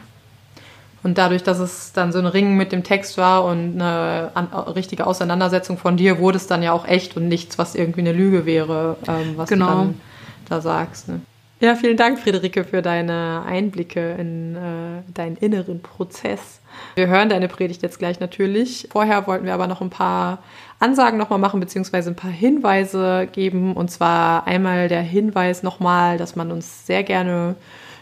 Und 1.06 1.20
dadurch, 1.20 1.44
dass 1.44 1.60
es 1.60 1.94
dann 1.94 2.12
so 2.12 2.18
ein 2.18 2.26
Ring 2.26 2.58
mit 2.58 2.72
dem 2.72 2.84
Text 2.84 3.20
war 3.20 3.46
und 3.46 3.80
eine 3.80 4.32
richtige 4.76 5.06
Auseinandersetzung 5.06 5.78
von 5.78 5.98
dir, 5.98 6.18
wurde 6.18 6.38
es 6.38 6.48
dann 6.48 6.64
ja 6.64 6.72
auch 6.72 6.88
echt 6.88 7.16
und 7.16 7.28
nichts, 7.28 7.60
was 7.60 7.76
irgendwie 7.76 8.00
eine 8.00 8.12
Lüge 8.12 8.48
wäre, 8.48 8.98
ähm, 9.08 9.34
was 9.36 9.48
genau. 9.48 9.66
du 9.68 9.72
dann 9.72 10.02
da 10.50 10.62
sagst. 10.62 11.08
Ne? 11.08 11.22
Ja, 11.60 11.76
vielen 11.76 11.96
Dank, 11.96 12.18
Friederike, 12.18 12.64
für 12.64 12.82
deine 12.82 13.44
Einblicke 13.46 14.14
in 14.14 14.56
äh, 14.56 15.14
deinen 15.14 15.36
inneren 15.36 15.80
Prozess. 15.84 16.60
Wir 16.96 17.06
hören 17.06 17.30
deine 17.30 17.50
Predigt 17.50 17.84
jetzt 17.84 18.00
gleich 18.00 18.20
natürlich. 18.20 18.88
Vorher 18.92 19.28
wollten 19.28 19.46
wir 19.46 19.54
aber 19.54 19.68
noch 19.68 19.82
ein 19.82 19.92
paar 19.92 20.40
Ansagen 20.80 21.20
nochmal 21.20 21.38
machen, 21.38 21.60
beziehungsweise 21.60 22.10
ein 22.10 22.16
paar 22.16 22.32
Hinweise 22.32 23.28
geben. 23.32 23.76
Und 23.76 23.92
zwar 23.92 24.48
einmal 24.48 24.88
der 24.88 25.04
Hinweis 25.04 25.62
nochmal, 25.62 26.18
dass 26.18 26.36
man 26.36 26.52
uns 26.52 26.88
sehr 26.88 27.04
gerne 27.04 27.58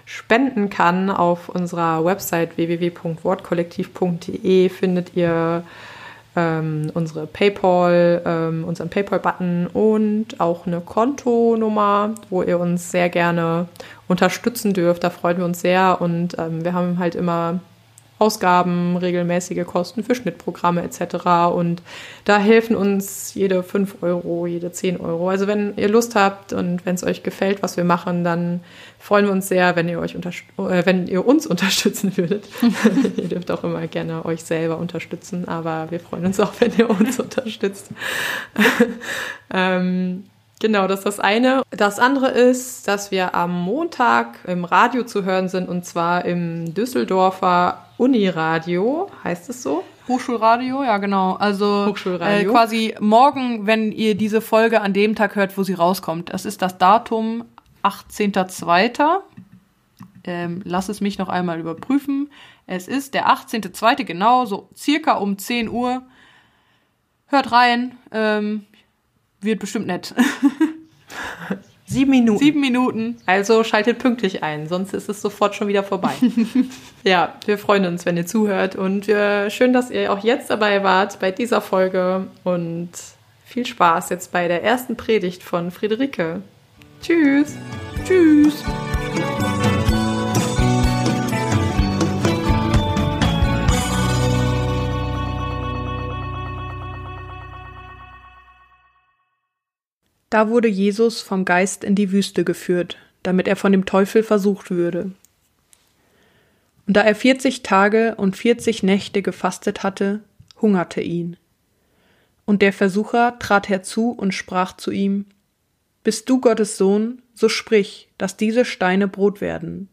spenden 0.05 0.69
kann. 0.69 1.09
Auf 1.09 1.49
unserer 1.49 2.05
Website 2.05 2.57
www.wortkollektiv.de 2.57 4.69
findet 4.69 5.15
ihr 5.15 5.63
ähm, 6.35 6.91
unsere 6.93 7.27
PayPal, 7.27 8.21
ähm, 8.25 8.65
unseren 8.65 8.89
PayPal-Button 8.89 9.67
und 9.67 10.39
auch 10.39 10.65
eine 10.65 10.81
Kontonummer, 10.81 12.15
wo 12.29 12.43
ihr 12.43 12.59
uns 12.59 12.91
sehr 12.91 13.09
gerne 13.09 13.67
unterstützen 14.07 14.73
dürft. 14.73 15.03
Da 15.03 15.09
freuen 15.09 15.37
wir 15.37 15.45
uns 15.45 15.61
sehr 15.61 16.01
und 16.01 16.37
ähm, 16.39 16.63
wir 16.63 16.73
haben 16.73 16.99
halt 16.99 17.15
immer 17.15 17.59
Ausgaben, 18.23 18.95
regelmäßige 18.95 19.65
Kosten 19.65 20.01
für 20.01 20.15
Schnittprogramme 20.15 20.81
etc. 20.81 21.53
Und 21.53 21.81
da 22.23 22.37
helfen 22.37 22.73
uns 22.73 23.33
jede 23.33 23.63
5 23.63 23.97
Euro, 24.01 24.47
jede 24.47 24.71
10 24.71 25.01
Euro. 25.01 25.29
Also 25.29 25.45
wenn 25.45 25.75
ihr 25.75 25.89
Lust 25.89 26.15
habt 26.15 26.53
und 26.53 26.85
wenn 26.85 26.95
es 26.95 27.03
euch 27.03 27.21
gefällt, 27.21 27.61
was 27.61 27.75
wir 27.75 27.83
machen, 27.83 28.23
dann 28.23 28.61
freuen 28.97 29.25
wir 29.25 29.33
uns 29.33 29.49
sehr, 29.49 29.75
wenn 29.75 29.89
ihr, 29.89 29.99
euch 29.99 30.15
äh, 30.15 30.85
wenn 30.85 31.07
ihr 31.07 31.27
uns 31.27 31.45
unterstützen 31.53 32.15
würdet. 32.15 32.45
ihr 33.17 33.27
dürft 33.27 33.51
auch 33.51 33.65
immer 33.65 33.85
gerne 33.87 34.23
euch 34.23 34.43
selber 34.43 34.77
unterstützen, 34.77 35.45
aber 35.49 35.91
wir 35.91 35.99
freuen 35.99 36.25
uns 36.25 36.39
auch, 36.39 36.53
wenn 36.59 36.71
ihr 36.77 36.89
uns 36.89 37.19
unterstützt. 37.19 37.89
ähm, 39.53 40.23
Genau, 40.63 40.87
das 40.87 40.99
ist 40.99 41.05
das 41.05 41.19
eine. 41.19 41.63
Das 41.71 41.99
andere 41.99 42.29
ist, 42.29 42.87
dass 42.87 43.11
wir 43.11 43.35
am 43.35 43.51
Montag 43.63 44.39
im 44.47 44.63
Radio 44.63 45.03
zu 45.03 45.25
hören 45.25 45.49
sind 45.49 45.67
und 45.67 45.83
zwar 45.83 46.23
im 46.23 46.73
Düsseldorfer 46.73 47.82
Uniradio, 48.03 49.09
heißt 49.23 49.49
es 49.49 49.63
so? 49.63 49.83
Hochschulradio, 50.09 50.83
ja 50.83 50.97
genau. 50.97 51.35
Also 51.35 51.85
Hochschulradio. 51.87 52.49
Äh, 52.49 52.51
quasi 52.51 52.95
morgen, 52.99 53.65
wenn 53.65 53.93
ihr 53.93 54.15
diese 54.15 54.41
Folge 54.41 54.81
an 54.81 54.91
dem 54.91 55.15
Tag 55.15 55.37
hört, 55.37 55.57
wo 55.57 55.63
sie 55.63 55.73
rauskommt. 55.73 56.33
Das 56.33 56.43
ist 56.43 56.61
das 56.61 56.77
Datum 56.77 57.45
18.02. 57.83 59.21
Ähm, 60.25 60.61
lass 60.65 60.89
es 60.89 60.99
mich 60.99 61.17
noch 61.17 61.29
einmal 61.29 61.61
überprüfen. 61.61 62.29
Es 62.67 62.89
ist 62.89 63.13
der 63.13 63.29
18.02. 63.29 64.03
genau, 64.03 64.43
so 64.43 64.69
circa 64.75 65.13
um 65.13 65.37
10 65.37 65.69
Uhr. 65.69 66.03
Hört 67.27 67.53
rein. 67.53 67.97
Ähm, 68.11 68.65
wird 69.39 69.59
bestimmt 69.59 69.87
nett. 69.87 70.13
Sieben 71.93 72.11
Minuten. 72.11 72.39
Sieben 72.39 72.59
Minuten. 72.59 73.17
Also 73.25 73.63
schaltet 73.63 73.99
pünktlich 73.99 74.43
ein, 74.43 74.67
sonst 74.67 74.93
ist 74.93 75.09
es 75.09 75.21
sofort 75.21 75.55
schon 75.55 75.67
wieder 75.67 75.83
vorbei. 75.83 76.13
ja, 77.03 77.35
wir 77.45 77.57
freuen 77.57 77.85
uns, 77.85 78.05
wenn 78.05 78.17
ihr 78.17 78.25
zuhört 78.25 78.75
und 78.75 79.07
wir, 79.07 79.49
schön, 79.49 79.73
dass 79.73 79.91
ihr 79.91 80.11
auch 80.11 80.23
jetzt 80.23 80.49
dabei 80.49 80.83
wart 80.83 81.19
bei 81.19 81.31
dieser 81.31 81.61
Folge 81.61 82.27
und 82.43 82.89
viel 83.45 83.65
Spaß 83.65 84.09
jetzt 84.09 84.31
bei 84.31 84.47
der 84.47 84.63
ersten 84.63 84.97
Predigt 84.97 85.43
von 85.43 85.71
Friederike. 85.71 86.41
Tschüss. 87.01 87.55
Tschüss. 88.05 88.63
Da 100.33 100.49
wurde 100.49 100.67
Jesus 100.67 101.21
vom 101.21 101.45
Geist 101.45 101.83
in 101.83 101.93
die 101.93 102.11
Wüste 102.11 102.43
geführt, 102.43 102.97
damit 103.21 103.47
er 103.47 103.55
von 103.55 103.71
dem 103.71 103.85
Teufel 103.85 104.23
versucht 104.23 104.71
würde. 104.71 105.11
Und 106.87 106.97
da 106.97 107.01
er 107.01 107.13
vierzig 107.13 107.61
Tage 107.61 108.15
und 108.15 108.35
vierzig 108.35 108.81
Nächte 108.81 109.21
gefastet 109.21 109.83
hatte, 109.83 110.21
hungerte 110.59 111.01
ihn. 111.01 111.37
Und 112.45 112.63
der 112.63 112.73
Versucher 112.73 113.37
trat 113.37 113.69
herzu 113.69 114.09
und 114.09 114.33
sprach 114.33 114.75
zu 114.75 114.89
ihm, 114.89 115.27
Bist 116.03 116.27
du 116.27 116.41
Gottes 116.41 116.77
Sohn, 116.77 117.21
so 117.35 117.47
sprich, 117.47 118.09
dass 118.17 118.35
diese 118.35 118.65
Steine 118.65 119.07
Brot 119.07 119.39
werden. 119.39 119.87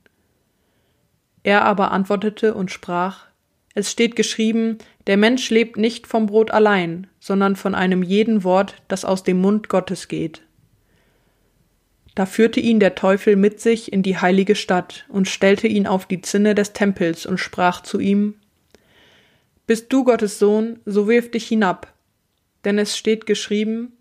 Er 1.43 1.67
aber 1.67 1.91
antwortete 1.91 2.55
und 2.55 2.71
sprach, 2.71 3.27
es 3.75 3.91
steht 3.91 4.17
geschrieben, 4.17 4.79
der 5.07 5.17
Mensch 5.17 5.49
lebt 5.51 5.77
nicht 5.77 6.07
vom 6.07 6.27
Brot 6.27 6.51
allein, 6.51 7.07
sondern 7.21 7.55
von 7.55 7.75
einem 7.75 8.03
jeden 8.03 8.43
Wort, 8.43 8.75
das 8.89 9.05
aus 9.05 9.23
dem 9.23 9.41
Mund 9.41 9.69
Gottes 9.69 10.09
geht. 10.09 10.43
Da 12.17 12.27
führte 12.27 12.59
ihn 12.59 12.81
der 12.81 12.97
Teufel 12.97 13.37
mit 13.37 13.61
sich 13.61 13.93
in 13.93 14.03
die 14.03 14.19
heilige 14.19 14.57
Stadt 14.57 15.07
und 15.09 15.29
stellte 15.29 15.69
ihn 15.69 15.87
auf 15.87 16.07
die 16.07 16.21
Zinne 16.21 16.57
des 16.57 16.73
Tempels 16.73 17.25
und 17.25 17.39
sprach 17.39 17.83
zu 17.83 18.01
ihm 18.01 18.35
Bist 19.67 19.93
du 19.93 20.03
Gottes 20.03 20.41
Sohn, 20.41 20.81
so 20.85 21.07
wirf 21.07 21.31
dich 21.31 21.47
hinab, 21.47 21.95
denn 22.65 22.79
es 22.79 22.99
steht 22.99 23.25
geschrieben 23.27 23.93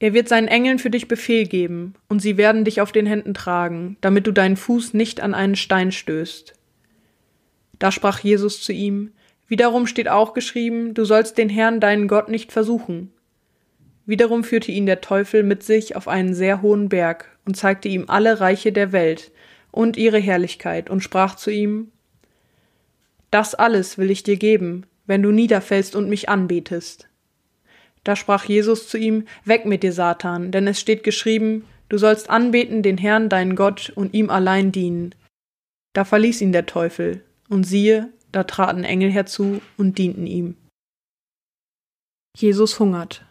Er 0.00 0.12
wird 0.12 0.28
seinen 0.28 0.48
Engeln 0.48 0.80
für 0.80 0.90
dich 0.90 1.06
Befehl 1.06 1.46
geben, 1.46 1.94
und 2.08 2.18
sie 2.18 2.36
werden 2.36 2.64
dich 2.64 2.80
auf 2.80 2.90
den 2.90 3.06
Händen 3.06 3.34
tragen, 3.34 3.96
damit 4.00 4.26
du 4.26 4.32
deinen 4.32 4.56
Fuß 4.56 4.94
nicht 4.94 5.20
an 5.20 5.32
einen 5.32 5.54
Stein 5.54 5.92
stößt. 5.92 6.55
Da 7.78 7.92
sprach 7.92 8.20
Jesus 8.20 8.62
zu 8.62 8.72
ihm 8.72 9.12
Wiederum 9.48 9.86
steht 9.86 10.08
auch 10.08 10.34
geschrieben, 10.34 10.94
du 10.94 11.04
sollst 11.04 11.38
den 11.38 11.48
Herrn 11.48 11.80
deinen 11.80 12.08
Gott 12.08 12.28
nicht 12.28 12.52
versuchen. 12.52 13.12
Wiederum 14.04 14.44
führte 14.44 14.72
ihn 14.72 14.86
der 14.86 15.00
Teufel 15.00 15.42
mit 15.42 15.62
sich 15.62 15.96
auf 15.96 16.08
einen 16.08 16.34
sehr 16.34 16.62
hohen 16.62 16.88
Berg 16.88 17.36
und 17.44 17.56
zeigte 17.56 17.88
ihm 17.88 18.04
alle 18.08 18.40
Reiche 18.40 18.72
der 18.72 18.92
Welt 18.92 19.32
und 19.70 19.96
ihre 19.96 20.18
Herrlichkeit 20.18 20.90
und 20.90 21.00
sprach 21.00 21.36
zu 21.36 21.50
ihm, 21.50 21.92
Das 23.30 23.54
alles 23.54 23.98
will 23.98 24.10
ich 24.10 24.22
dir 24.22 24.36
geben, 24.36 24.86
wenn 25.06 25.22
du 25.22 25.30
niederfällst 25.30 25.94
und 25.94 26.08
mich 26.08 26.28
anbetest. 26.28 27.08
Da 28.04 28.14
sprach 28.14 28.44
Jesus 28.44 28.88
zu 28.88 28.98
ihm, 28.98 29.26
Weg 29.44 29.66
mit 29.66 29.82
dir, 29.82 29.92
Satan, 29.92 30.52
denn 30.52 30.66
es 30.68 30.80
steht 30.80 31.02
geschrieben, 31.02 31.64
du 31.88 31.98
sollst 31.98 32.30
anbeten 32.30 32.82
den 32.82 32.98
Herrn 32.98 33.28
deinen 33.28 33.56
Gott 33.56 33.92
und 33.94 34.14
ihm 34.14 34.30
allein 34.30 34.70
dienen. 34.70 35.14
Da 35.92 36.04
verließ 36.04 36.40
ihn 36.40 36.52
der 36.52 36.66
Teufel, 36.66 37.22
und 37.48 37.64
siehe, 37.64 38.12
da 38.32 38.44
traten 38.44 38.84
Engel 38.84 39.10
herzu 39.10 39.60
und 39.76 39.98
dienten 39.98 40.26
ihm. 40.26 40.56
Jesus 42.36 42.78
hungert. 42.78 43.24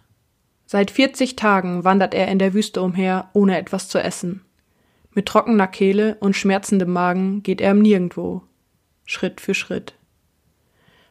Seit 0.65 0.89
40 0.89 1.35
Tagen 1.35 1.83
wandert 1.83 2.13
er 2.13 2.27
in 2.27 2.39
der 2.39 2.53
Wüste 2.53 2.81
umher, 2.81 3.29
ohne 3.33 3.57
etwas 3.57 3.87
zu 3.87 3.99
essen. 3.99 4.41
Mit 5.13 5.27
trockener 5.27 5.67
Kehle 5.67 6.17
und 6.19 6.35
schmerzendem 6.35 6.91
Magen 6.91 7.43
geht 7.43 7.61
er 7.61 7.73
Nirgendwo, 7.73 8.41
Schritt 9.05 9.39
für 9.39 9.53
Schritt. 9.53 9.93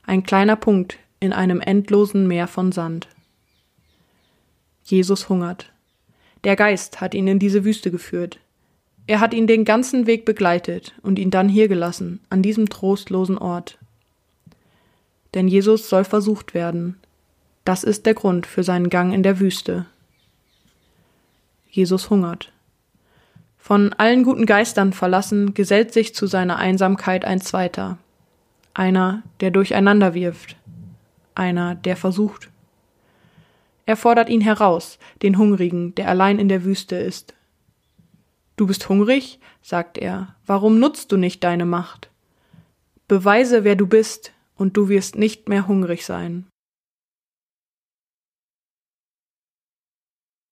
Ein 0.02 0.24
kleiner 0.24 0.56
Punkt 0.56 0.98
in 1.20 1.32
einem 1.32 1.60
endlosen 1.60 2.26
Meer 2.26 2.48
von 2.48 2.72
Sand. 2.72 3.08
Jesus 4.82 5.28
hungert. 5.28 5.72
Der 6.42 6.56
Geist 6.56 7.00
hat 7.00 7.14
ihn 7.14 7.26
in 7.26 7.38
diese 7.38 7.64
Wüste 7.64 7.90
geführt. 7.90 8.40
Er 9.06 9.20
hat 9.20 9.34
ihn 9.34 9.46
den 9.46 9.64
ganzen 9.64 10.06
Weg 10.06 10.24
begleitet 10.24 10.94
und 11.02 11.18
ihn 11.18 11.30
dann 11.30 11.48
hier 11.48 11.68
gelassen, 11.68 12.20
an 12.30 12.42
diesem 12.42 12.68
trostlosen 12.68 13.36
Ort. 13.36 13.78
Denn 15.34 15.48
Jesus 15.48 15.88
soll 15.88 16.04
versucht 16.04 16.54
werden. 16.54 16.96
Das 17.64 17.84
ist 17.84 18.06
der 18.06 18.14
Grund 18.14 18.46
für 18.46 18.62
seinen 18.62 18.88
Gang 18.88 19.12
in 19.12 19.22
der 19.22 19.40
Wüste. 19.40 19.86
Jesus 21.70 22.08
hungert. 22.08 22.52
Von 23.58 23.92
allen 23.94 24.24
guten 24.24 24.46
Geistern 24.46 24.92
verlassen, 24.92 25.54
gesellt 25.54 25.92
sich 25.92 26.14
zu 26.14 26.26
seiner 26.26 26.56
Einsamkeit 26.56 27.24
ein 27.24 27.40
zweiter. 27.40 27.98
Einer, 28.74 29.22
der 29.40 29.50
durcheinander 29.50 30.14
wirft. 30.14 30.56
Einer, 31.34 31.74
der 31.74 31.96
versucht. 31.96 32.50
Er 33.86 33.96
fordert 33.96 34.28
ihn 34.28 34.40
heraus, 34.40 34.98
den 35.22 35.36
Hungrigen, 35.36 35.94
der 35.94 36.08
allein 36.08 36.38
in 36.38 36.48
der 36.48 36.64
Wüste 36.64 36.96
ist. 36.96 37.34
Du 38.56 38.66
bist 38.66 38.88
hungrig? 38.88 39.40
sagt 39.62 39.98
er. 39.98 40.36
Warum 40.46 40.78
nutzt 40.78 41.10
du 41.10 41.16
nicht 41.16 41.42
deine 41.42 41.64
Macht? 41.64 42.10
Beweise, 43.08 43.64
wer 43.64 43.76
du 43.76 43.86
bist, 43.86 44.32
und 44.56 44.76
du 44.76 44.88
wirst 44.88 45.16
nicht 45.16 45.48
mehr 45.48 45.66
hungrig 45.66 46.04
sein. 46.04 46.46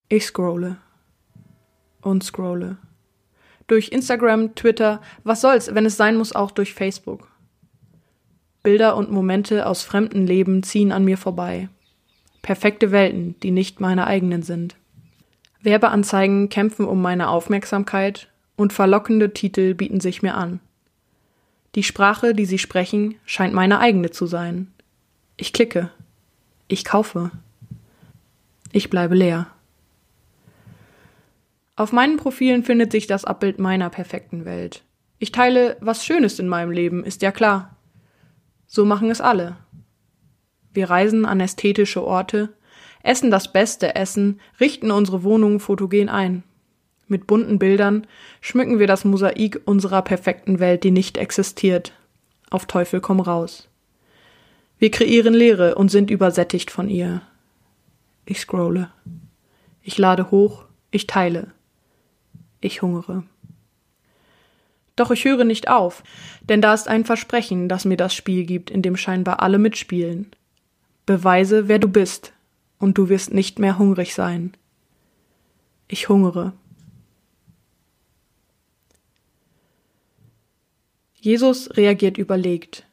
Ich 0.08 0.26
scrolle 0.26 0.78
und 2.02 2.24
scrolle. 2.24 2.76
Durch 3.68 3.88
Instagram, 3.88 4.54
Twitter, 4.54 5.00
was 5.24 5.40
soll's, 5.40 5.74
wenn 5.74 5.86
es 5.86 5.96
sein 5.96 6.16
muss, 6.16 6.34
auch 6.34 6.50
durch 6.50 6.74
Facebook. 6.74 7.30
Bilder 8.62 8.96
und 8.96 9.10
Momente 9.10 9.66
aus 9.66 9.82
fremden 9.82 10.26
Leben 10.26 10.62
ziehen 10.62 10.92
an 10.92 11.04
mir 11.04 11.16
vorbei. 11.16 11.68
Perfekte 12.42 12.90
Welten, 12.90 13.38
die 13.40 13.50
nicht 13.52 13.80
meine 13.80 14.06
eigenen 14.06 14.42
sind. 14.42 14.76
Werbeanzeigen 15.62 16.48
kämpfen 16.48 16.86
um 16.86 17.00
meine 17.00 17.28
Aufmerksamkeit 17.28 18.28
und 18.56 18.72
verlockende 18.72 19.32
Titel 19.32 19.74
bieten 19.74 20.00
sich 20.00 20.22
mir 20.22 20.34
an. 20.34 20.60
Die 21.74 21.82
Sprache, 21.82 22.34
die 22.34 22.44
sie 22.44 22.58
sprechen, 22.58 23.14
scheint 23.24 23.54
meine 23.54 23.78
eigene 23.78 24.10
zu 24.10 24.26
sein. 24.26 24.72
Ich 25.36 25.52
klicke. 25.52 25.90
Ich 26.68 26.84
kaufe. 26.84 27.30
Ich 28.72 28.90
bleibe 28.90 29.14
leer. 29.14 29.46
Auf 31.76 31.92
meinen 31.92 32.16
Profilen 32.16 32.62
findet 32.62 32.92
sich 32.92 33.06
das 33.06 33.24
Abbild 33.24 33.58
meiner 33.58 33.88
perfekten 33.88 34.44
Welt. 34.44 34.82
Ich 35.18 35.32
teile, 35.32 35.76
was 35.80 36.04
Schönes 36.04 36.38
in 36.38 36.48
meinem 36.48 36.70
Leben, 36.70 37.04
ist 37.04 37.22
ja 37.22 37.32
klar. 37.32 37.76
So 38.66 38.84
machen 38.84 39.10
es 39.10 39.20
alle. 39.20 39.56
Wir 40.74 40.90
reisen 40.90 41.24
an 41.24 41.40
ästhetische 41.40 42.04
Orte, 42.04 42.52
essen 43.02 43.30
das 43.30 43.52
beste 43.52 43.94
Essen, 43.94 44.40
richten 44.60 44.90
unsere 44.90 45.22
Wohnungen 45.22 45.60
fotogen 45.60 46.08
ein. 46.08 46.42
Mit 47.08 47.26
bunten 47.26 47.58
Bildern 47.58 48.06
schmücken 48.40 48.78
wir 48.78 48.86
das 48.86 49.04
Mosaik 49.04 49.60
unserer 49.64 50.02
perfekten 50.02 50.60
Welt, 50.60 50.84
die 50.84 50.90
nicht 50.90 51.18
existiert. 51.18 51.92
Auf 52.50 52.66
Teufel 52.66 53.00
komm 53.00 53.20
raus. 53.20 53.68
Wir 54.78 54.90
kreieren 54.90 55.34
Leere 55.34 55.74
und 55.74 55.90
sind 55.90 56.10
übersättigt 56.10 56.70
von 56.70 56.88
ihr. 56.88 57.22
Ich 58.24 58.40
scrolle. 58.40 58.90
Ich 59.82 59.98
lade 59.98 60.30
hoch, 60.30 60.64
ich 60.90 61.06
teile. 61.06 61.52
Ich 62.60 62.82
hungere. 62.82 63.24
Doch 64.96 65.10
ich 65.10 65.24
höre 65.24 65.44
nicht 65.44 65.68
auf, 65.68 66.02
denn 66.42 66.60
da 66.60 66.74
ist 66.74 66.88
ein 66.88 67.04
Versprechen, 67.04 67.68
das 67.68 67.84
mir 67.84 67.96
das 67.96 68.14
Spiel 68.14 68.44
gibt, 68.44 68.70
in 68.70 68.82
dem 68.82 68.96
scheinbar 68.96 69.40
alle 69.40 69.58
mitspielen. 69.58 70.30
Beweise, 71.06 71.68
wer 71.68 71.78
du 71.78 71.88
bist, 71.88 72.32
und 72.82 72.98
du 72.98 73.08
wirst 73.08 73.32
nicht 73.32 73.60
mehr 73.60 73.78
hungrig 73.78 74.12
sein. 74.12 74.52
Ich 75.86 76.08
hungere. 76.08 76.52
Jesus 81.14 81.76
reagiert 81.76 82.18
überlegt. 82.18 82.84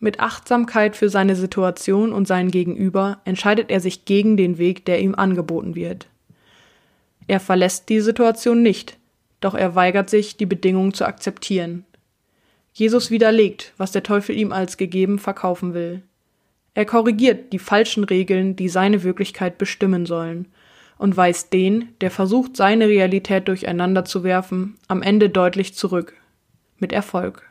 Mit 0.00 0.20
Achtsamkeit 0.20 0.96
für 0.96 1.10
seine 1.10 1.36
Situation 1.36 2.14
und 2.14 2.26
sein 2.26 2.50
Gegenüber 2.50 3.20
entscheidet 3.26 3.70
er 3.70 3.80
sich 3.80 4.06
gegen 4.06 4.38
den 4.38 4.56
Weg, 4.56 4.86
der 4.86 5.02
ihm 5.02 5.14
angeboten 5.14 5.74
wird. 5.74 6.08
Er 7.26 7.38
verlässt 7.38 7.90
die 7.90 8.00
Situation 8.00 8.62
nicht, 8.62 8.96
doch 9.40 9.54
er 9.54 9.74
weigert 9.74 10.08
sich, 10.08 10.38
die 10.38 10.46
Bedingungen 10.46 10.94
zu 10.94 11.04
akzeptieren. 11.04 11.84
Jesus 12.72 13.10
widerlegt, 13.10 13.74
was 13.76 13.92
der 13.92 14.02
Teufel 14.02 14.34
ihm 14.38 14.52
als 14.52 14.78
gegeben 14.78 15.18
verkaufen 15.18 15.74
will. 15.74 16.02
Er 16.78 16.86
korrigiert 16.86 17.52
die 17.52 17.58
falschen 17.58 18.04
Regeln, 18.04 18.54
die 18.54 18.68
seine 18.68 19.02
Wirklichkeit 19.02 19.58
bestimmen 19.58 20.06
sollen, 20.06 20.46
und 20.96 21.16
weist 21.16 21.52
den, 21.52 21.88
der 22.00 22.12
versucht, 22.12 22.56
seine 22.56 22.86
Realität 22.86 23.48
durcheinander 23.48 24.04
zu 24.04 24.22
werfen, 24.22 24.76
am 24.86 25.02
Ende 25.02 25.28
deutlich 25.28 25.74
zurück. 25.74 26.14
Mit 26.78 26.92
Erfolg. 26.92 27.50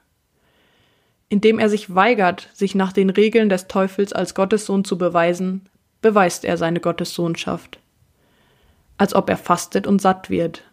Indem 1.27 1.59
er 1.59 1.67
sich 1.67 1.93
weigert, 1.93 2.47
sich 2.53 2.73
nach 2.73 2.93
den 2.93 3.09
Regeln 3.09 3.49
des 3.49 3.67
Teufels 3.67 4.13
als 4.13 4.33
Gottessohn 4.33 4.85
zu 4.85 4.97
beweisen, 4.97 5.67
beweist 6.01 6.45
er 6.45 6.55
seine 6.55 6.79
Gottessohnschaft. 6.79 7.79
Als 8.97 9.13
ob 9.13 9.29
er 9.29 9.35
fastet 9.35 9.87
und 9.87 10.01
satt 10.01 10.29
wird. 10.29 10.63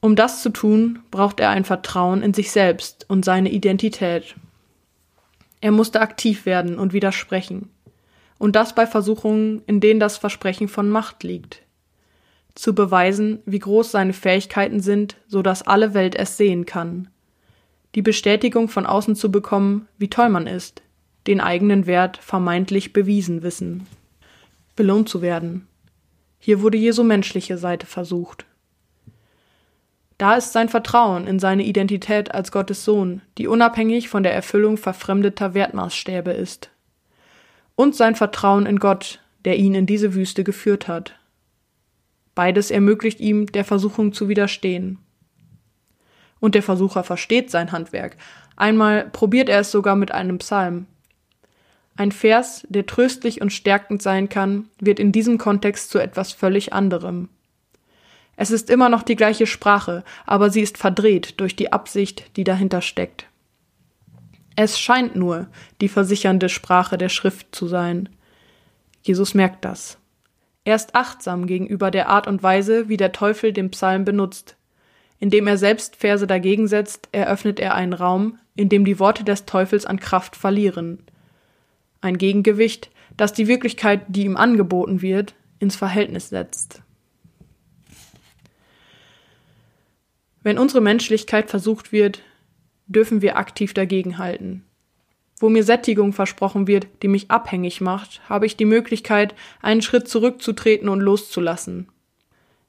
Um 0.00 0.16
das 0.16 0.42
zu 0.42 0.50
tun, 0.50 0.98
braucht 1.12 1.38
er 1.38 1.50
ein 1.50 1.64
Vertrauen 1.64 2.22
in 2.22 2.34
sich 2.34 2.50
selbst 2.50 3.08
und 3.08 3.24
seine 3.24 3.50
Identität. 3.50 4.34
Er 5.64 5.70
musste 5.70 6.02
aktiv 6.02 6.44
werden 6.44 6.78
und 6.78 6.92
widersprechen. 6.92 7.70
Und 8.36 8.54
das 8.54 8.74
bei 8.74 8.86
Versuchungen, 8.86 9.62
in 9.66 9.80
denen 9.80 9.98
das 9.98 10.18
Versprechen 10.18 10.68
von 10.68 10.90
Macht 10.90 11.22
liegt. 11.22 11.62
Zu 12.54 12.74
beweisen, 12.74 13.38
wie 13.46 13.60
groß 13.60 13.90
seine 13.90 14.12
Fähigkeiten 14.12 14.80
sind, 14.80 15.16
so 15.26 15.40
dass 15.40 15.66
alle 15.66 15.94
Welt 15.94 16.16
es 16.16 16.36
sehen 16.36 16.66
kann. 16.66 17.08
Die 17.94 18.02
Bestätigung 18.02 18.68
von 18.68 18.84
außen 18.84 19.16
zu 19.16 19.32
bekommen, 19.32 19.88
wie 19.96 20.10
toll 20.10 20.28
man 20.28 20.46
ist. 20.46 20.82
Den 21.26 21.40
eigenen 21.40 21.86
Wert 21.86 22.18
vermeintlich 22.18 22.92
bewiesen 22.92 23.42
wissen. 23.42 23.86
Belohnt 24.76 25.08
zu 25.08 25.22
werden. 25.22 25.66
Hier 26.40 26.60
wurde 26.60 26.76
Jesu 26.76 27.04
menschliche 27.04 27.56
Seite 27.56 27.86
versucht. 27.86 28.44
Da 30.18 30.36
ist 30.36 30.52
sein 30.52 30.68
Vertrauen 30.68 31.26
in 31.26 31.38
seine 31.38 31.64
Identität 31.64 32.34
als 32.34 32.52
Gottes 32.52 32.84
Sohn, 32.84 33.22
die 33.36 33.48
unabhängig 33.48 34.08
von 34.08 34.22
der 34.22 34.34
Erfüllung 34.34 34.76
verfremdeter 34.76 35.54
Wertmaßstäbe 35.54 36.30
ist. 36.30 36.70
Und 37.74 37.96
sein 37.96 38.14
Vertrauen 38.14 38.66
in 38.66 38.78
Gott, 38.78 39.20
der 39.44 39.56
ihn 39.56 39.74
in 39.74 39.86
diese 39.86 40.14
Wüste 40.14 40.44
geführt 40.44 40.86
hat. 40.86 41.18
Beides 42.34 42.70
ermöglicht 42.70 43.20
ihm, 43.20 43.46
der 43.46 43.64
Versuchung 43.64 44.12
zu 44.12 44.28
widerstehen. 44.28 44.98
Und 46.40 46.54
der 46.54 46.62
Versucher 46.62 47.04
versteht 47.04 47.50
sein 47.50 47.72
Handwerk. 47.72 48.16
Einmal 48.56 49.08
probiert 49.10 49.48
er 49.48 49.60
es 49.60 49.70
sogar 49.70 49.96
mit 49.96 50.12
einem 50.12 50.38
Psalm. 50.38 50.86
Ein 51.96 52.12
Vers, 52.12 52.66
der 52.68 52.86
tröstlich 52.86 53.40
und 53.40 53.52
stärkend 53.52 54.02
sein 54.02 54.28
kann, 54.28 54.68
wird 54.80 54.98
in 54.98 55.12
diesem 55.12 55.38
Kontext 55.38 55.90
zu 55.90 55.98
etwas 55.98 56.32
völlig 56.32 56.72
anderem. 56.72 57.28
Es 58.36 58.50
ist 58.50 58.70
immer 58.70 58.88
noch 58.88 59.02
die 59.02 59.16
gleiche 59.16 59.46
Sprache, 59.46 60.04
aber 60.26 60.50
sie 60.50 60.60
ist 60.60 60.78
verdreht 60.78 61.40
durch 61.40 61.56
die 61.56 61.72
Absicht, 61.72 62.36
die 62.36 62.44
dahinter 62.44 62.80
steckt. 62.80 63.26
Es 64.56 64.78
scheint 64.78 65.16
nur 65.16 65.48
die 65.80 65.88
versichernde 65.88 66.48
Sprache 66.48 66.96
der 66.98 67.08
Schrift 67.08 67.54
zu 67.54 67.66
sein. 67.66 68.08
Jesus 69.02 69.34
merkt 69.34 69.64
das. 69.64 69.98
Er 70.64 70.76
ist 70.76 70.94
achtsam 70.94 71.46
gegenüber 71.46 71.90
der 71.90 72.08
Art 72.08 72.26
und 72.26 72.42
Weise, 72.42 72.88
wie 72.88 72.96
der 72.96 73.12
Teufel 73.12 73.52
den 73.52 73.70
Psalm 73.70 74.04
benutzt. 74.04 74.56
Indem 75.18 75.46
er 75.46 75.58
selbst 75.58 75.96
Verse 75.96 76.26
dagegen 76.26 76.68
setzt, 76.68 77.08
eröffnet 77.12 77.60
er 77.60 77.74
einen 77.74 77.92
Raum, 77.92 78.38
in 78.56 78.68
dem 78.68 78.84
die 78.84 78.98
Worte 78.98 79.24
des 79.24 79.44
Teufels 79.44 79.86
an 79.86 80.00
Kraft 80.00 80.36
verlieren. 80.36 81.02
Ein 82.00 82.18
Gegengewicht, 82.18 82.90
das 83.16 83.32
die 83.32 83.48
Wirklichkeit, 83.48 84.02
die 84.08 84.24
ihm 84.24 84.36
angeboten 84.36 85.02
wird, 85.02 85.34
ins 85.58 85.76
Verhältnis 85.76 86.28
setzt. 86.28 86.83
Wenn 90.44 90.58
unsere 90.58 90.82
Menschlichkeit 90.82 91.48
versucht 91.48 91.90
wird, 91.90 92.20
dürfen 92.86 93.22
wir 93.22 93.38
aktiv 93.38 93.72
dagegenhalten. 93.72 94.62
Wo 95.38 95.48
mir 95.48 95.64
Sättigung 95.64 96.12
versprochen 96.12 96.66
wird, 96.66 96.86
die 97.02 97.08
mich 97.08 97.30
abhängig 97.30 97.80
macht, 97.80 98.20
habe 98.28 98.44
ich 98.46 98.56
die 98.56 98.66
Möglichkeit, 98.66 99.34
einen 99.62 99.82
Schritt 99.82 100.06
zurückzutreten 100.06 100.88
und 100.90 101.00
loszulassen. 101.00 101.88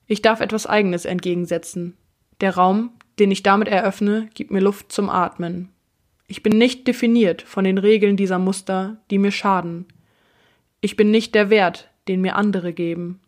Ich 0.07 0.21
darf 0.21 0.39
etwas 0.39 0.65
Eigenes 0.65 1.03
entgegensetzen. 1.03 1.97
Der 2.39 2.55
Raum, 2.55 2.91
den 3.19 3.29
ich 3.29 3.43
damit 3.43 3.67
eröffne, 3.67 4.29
gibt 4.33 4.51
mir 4.51 4.61
Luft 4.61 4.91
zum 4.91 5.09
Atmen. 5.09 5.69
Ich 6.27 6.43
bin 6.43 6.57
nicht 6.57 6.87
definiert 6.87 7.41
von 7.41 7.65
den 7.65 7.77
Regeln 7.77 8.15
dieser 8.15 8.39
Muster, 8.39 9.01
die 9.11 9.17
mir 9.17 9.31
schaden. 9.31 9.85
Ich 10.79 10.95
bin 10.95 11.11
nicht 11.11 11.35
der 11.35 11.49
Wert, 11.49 11.89
den 12.07 12.21
mir 12.21 12.35
andere 12.35 12.71
geben. 12.71 13.19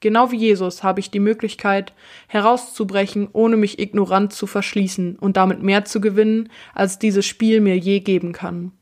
Genau 0.00 0.30
wie 0.30 0.36
Jesus 0.36 0.84
habe 0.84 1.00
ich 1.00 1.10
die 1.10 1.18
Möglichkeit, 1.18 1.92
herauszubrechen, 2.28 3.28
ohne 3.32 3.56
mich 3.56 3.80
ignorant 3.80 4.32
zu 4.32 4.46
verschließen 4.46 5.16
und 5.16 5.36
damit 5.36 5.62
mehr 5.62 5.84
zu 5.84 6.00
gewinnen, 6.00 6.50
als 6.72 6.98
dieses 6.98 7.26
Spiel 7.26 7.60
mir 7.60 7.76
je 7.76 8.00
geben 8.00 8.32
kann. 8.32 8.72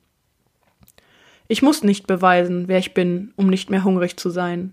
Ich 1.49 1.63
muss 1.63 1.83
nicht 1.83 2.07
beweisen, 2.07 2.69
wer 2.69 2.79
ich 2.79 2.93
bin, 2.93 3.33
um 3.37 3.49
nicht 3.49 3.71
mehr 3.71 3.85
hungrig 3.85 4.17
zu 4.19 4.31
sein. 4.31 4.73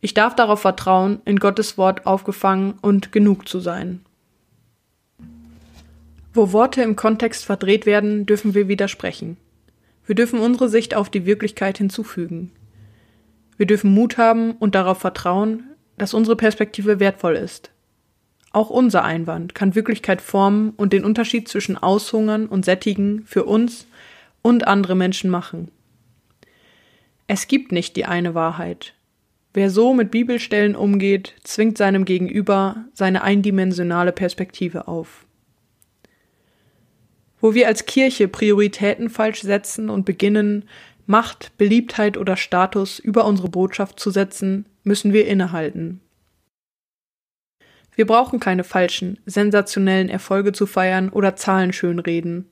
Ich 0.00 0.14
darf 0.14 0.36
darauf 0.36 0.60
vertrauen, 0.60 1.20
in 1.24 1.38
Gottes 1.38 1.78
Wort 1.78 2.06
aufgefangen 2.06 2.74
und 2.82 3.10
genug 3.10 3.48
zu 3.48 3.58
sein. 3.58 4.00
Wo 6.34 6.52
Worte 6.52 6.82
im 6.82 6.96
Kontext 6.96 7.44
verdreht 7.44 7.84
werden, 7.84 8.26
dürfen 8.26 8.54
wir 8.54 8.68
widersprechen. 8.68 9.36
Wir 10.06 10.14
dürfen 10.14 10.40
unsere 10.40 10.68
Sicht 10.68 10.94
auf 10.94 11.10
die 11.10 11.26
Wirklichkeit 11.26 11.78
hinzufügen. 11.78 12.52
Wir 13.62 13.68
dürfen 13.68 13.94
Mut 13.94 14.18
haben 14.18 14.54
und 14.58 14.74
darauf 14.74 14.98
vertrauen, 14.98 15.62
dass 15.96 16.14
unsere 16.14 16.34
Perspektive 16.34 16.98
wertvoll 16.98 17.36
ist. 17.36 17.70
Auch 18.50 18.70
unser 18.70 19.04
Einwand 19.04 19.54
kann 19.54 19.76
Wirklichkeit 19.76 20.20
formen 20.20 20.70
und 20.70 20.92
den 20.92 21.04
Unterschied 21.04 21.46
zwischen 21.46 21.78
Aushungern 21.78 22.48
und 22.48 22.64
Sättigen 22.64 23.22
für 23.24 23.44
uns 23.44 23.86
und 24.42 24.66
andere 24.66 24.96
Menschen 24.96 25.30
machen. 25.30 25.70
Es 27.28 27.46
gibt 27.46 27.70
nicht 27.70 27.94
die 27.94 28.04
eine 28.04 28.34
Wahrheit. 28.34 28.94
Wer 29.54 29.70
so 29.70 29.94
mit 29.94 30.10
Bibelstellen 30.10 30.74
umgeht, 30.74 31.36
zwingt 31.44 31.78
seinem 31.78 32.04
Gegenüber 32.04 32.86
seine 32.94 33.22
eindimensionale 33.22 34.10
Perspektive 34.10 34.88
auf. 34.88 35.24
Wo 37.40 37.54
wir 37.54 37.68
als 37.68 37.86
Kirche 37.86 38.26
Prioritäten 38.26 39.08
falsch 39.08 39.42
setzen 39.42 39.88
und 39.88 40.04
beginnen, 40.04 40.64
Macht, 41.06 41.56
Beliebtheit 41.58 42.16
oder 42.16 42.36
Status 42.36 42.98
über 42.98 43.24
unsere 43.24 43.48
Botschaft 43.48 43.98
zu 43.98 44.10
setzen, 44.10 44.66
müssen 44.84 45.12
wir 45.12 45.26
innehalten. 45.26 46.00
Wir 47.94 48.06
brauchen 48.06 48.40
keine 48.40 48.64
falschen, 48.64 49.18
sensationellen 49.26 50.08
Erfolge 50.08 50.52
zu 50.52 50.66
feiern 50.66 51.10
oder 51.10 51.36
Zahlen 51.36 51.72
schönreden. 51.72 52.46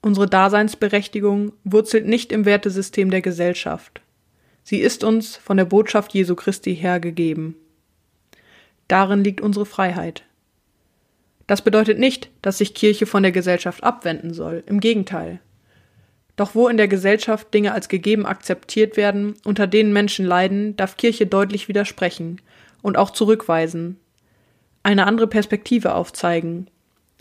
Unsere 0.00 0.26
Daseinsberechtigung 0.26 1.52
wurzelt 1.64 2.06
nicht 2.06 2.32
im 2.32 2.44
Wertesystem 2.44 3.10
der 3.10 3.22
Gesellschaft. 3.22 4.00
Sie 4.64 4.78
ist 4.78 5.04
uns 5.04 5.36
von 5.36 5.56
der 5.56 5.64
Botschaft 5.64 6.14
Jesu 6.14 6.34
Christi 6.34 6.74
hergegeben. 6.74 7.54
Darin 8.88 9.22
liegt 9.22 9.40
unsere 9.40 9.66
Freiheit. 9.66 10.24
Das 11.46 11.62
bedeutet 11.62 11.98
nicht, 12.00 12.30
dass 12.42 12.58
sich 12.58 12.74
Kirche 12.74 13.06
von 13.06 13.22
der 13.22 13.32
Gesellschaft 13.32 13.84
abwenden 13.84 14.34
soll, 14.34 14.64
im 14.66 14.80
Gegenteil. 14.80 15.38
Doch 16.36 16.54
wo 16.54 16.68
in 16.68 16.76
der 16.76 16.88
Gesellschaft 16.88 17.52
Dinge 17.52 17.72
als 17.72 17.88
gegeben 17.88 18.26
akzeptiert 18.26 18.96
werden, 18.96 19.34
unter 19.44 19.66
denen 19.66 19.92
Menschen 19.92 20.26
leiden, 20.26 20.76
darf 20.76 20.96
Kirche 20.96 21.26
deutlich 21.26 21.68
widersprechen 21.68 22.40
und 22.82 22.98
auch 22.98 23.10
zurückweisen, 23.10 23.98
eine 24.82 25.06
andere 25.06 25.26
Perspektive 25.26 25.94
aufzeigen, 25.94 26.68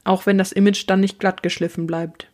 auch 0.04 0.26
wenn 0.26 0.38
das 0.38 0.52
Image 0.52 0.84
dann 0.88 1.00
nicht 1.00 1.20
glatt 1.20 1.42
geschliffen 1.42 1.88
bleibt. 1.88 2.30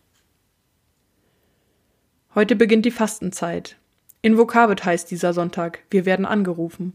Heute 2.33 2.55
beginnt 2.55 2.85
die 2.85 2.91
Fastenzeit. 2.91 3.77
In 4.21 4.37
Vokabit 4.37 4.83
heißt 4.83 5.09
dieser 5.11 5.33
Sonntag, 5.33 5.79
wir 5.89 6.05
werden 6.05 6.25
angerufen. 6.25 6.93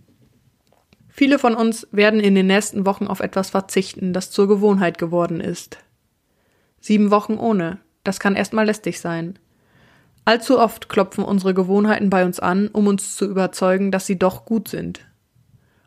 Viele 1.09 1.39
von 1.39 1.55
uns 1.55 1.87
werden 1.93 2.21
in 2.21 2.35
den 2.35 2.47
nächsten 2.47 2.85
Wochen 2.85 3.07
auf 3.07 3.21
etwas 3.21 3.51
verzichten, 3.51 4.13
das 4.13 4.31
zur 4.31 4.49
Gewohnheit 4.49 4.99
geworden 4.99 5.41
ist. 5.41 5.79
Sieben 6.81 7.11
Wochen 7.11 7.39
ohne, 7.39 7.79
das 8.05 8.21
kann 8.21 8.37
erstmal 8.37 8.67
lästig 8.67 9.01
sein. 9.01 9.39
Allzu 10.27 10.59
oft 10.59 10.89
klopfen 10.89 11.23
unsere 11.23 11.55
Gewohnheiten 11.55 12.11
bei 12.11 12.25
uns 12.25 12.41
an, 12.41 12.67
um 12.67 12.89
uns 12.89 13.15
zu 13.15 13.27
überzeugen, 13.27 13.93
dass 13.93 14.07
sie 14.07 14.19
doch 14.19 14.45
gut 14.45 14.67
sind. 14.67 15.07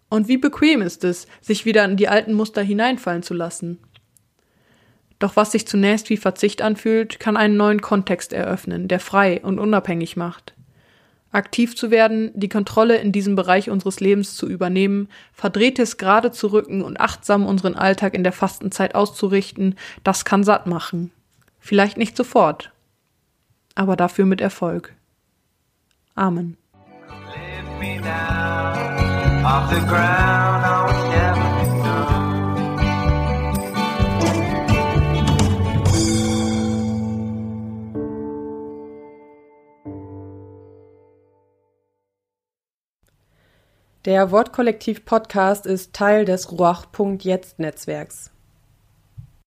Und 0.10 0.30
wie 0.30 0.38
bequem 0.38 0.82
ist 0.82 1.04
es, 1.04 1.28
sich 1.41 1.65
wieder 1.65 1.84
in 1.84 1.97
die 1.97 2.08
alten 2.08 2.34
Muster 2.34 2.62
hineinfallen 2.62 3.21
zu 3.21 3.34
lassen. 3.34 3.80
Doch 5.19 5.36
was 5.36 5.52
sich 5.52 5.67
zunächst 5.67 6.10
wie 6.10 6.15
Verzicht 6.15 6.62
anfühlt, 6.62 7.19
kann 7.19 7.36
einen 7.36 7.58
neuen 7.58 7.82
Kontext 7.82 8.32
eröffnen, 8.32 8.88
der 8.88 9.02
frei 9.02 9.41
und 9.43 9.60
unabhängig 9.60 10.15
macht. 10.15 10.54
Aktiv 11.34 11.75
zu 11.75 11.91
werden, 11.91 12.32
die 12.34 12.47
Kontrolle 12.47 12.95
in 12.95 13.12
diesem 13.12 13.36
Bereich 13.36 13.69
unseres 13.69 13.99
Lebens 13.99 14.38
zu 14.38 14.47
übernehmen, 14.47 15.10
verdrehtes 15.34 15.97
gerade 15.97 16.32
zu 16.32 16.47
rücken 16.47 16.82
und 16.82 17.02
achtsam 17.02 17.45
unseren 17.45 17.75
Alltag 17.75 18.13
in 18.13 18.23
der 18.23 18.32
Fastenzeit 18.32 18.95
auszurichten, 18.95 19.75
das 20.06 20.23
kann 20.23 20.45
satt 20.45 20.65
machen. 20.65 21.12
Vielleicht 21.60 21.97
nicht 21.97 22.15
sofort, 22.15 22.71
aber 23.80 23.96
dafür 23.96 24.26
mit 24.26 24.42
Erfolg. 24.42 24.94
Amen. 26.13 26.58
Der 44.04 44.32
Wortkollektiv 44.32 45.06
Podcast 45.06 45.65
ist 45.65 45.94
Teil 45.94 46.26
des 46.26 46.52
Ruach.jetzt 46.52 47.60
Netzwerks. 47.60 48.32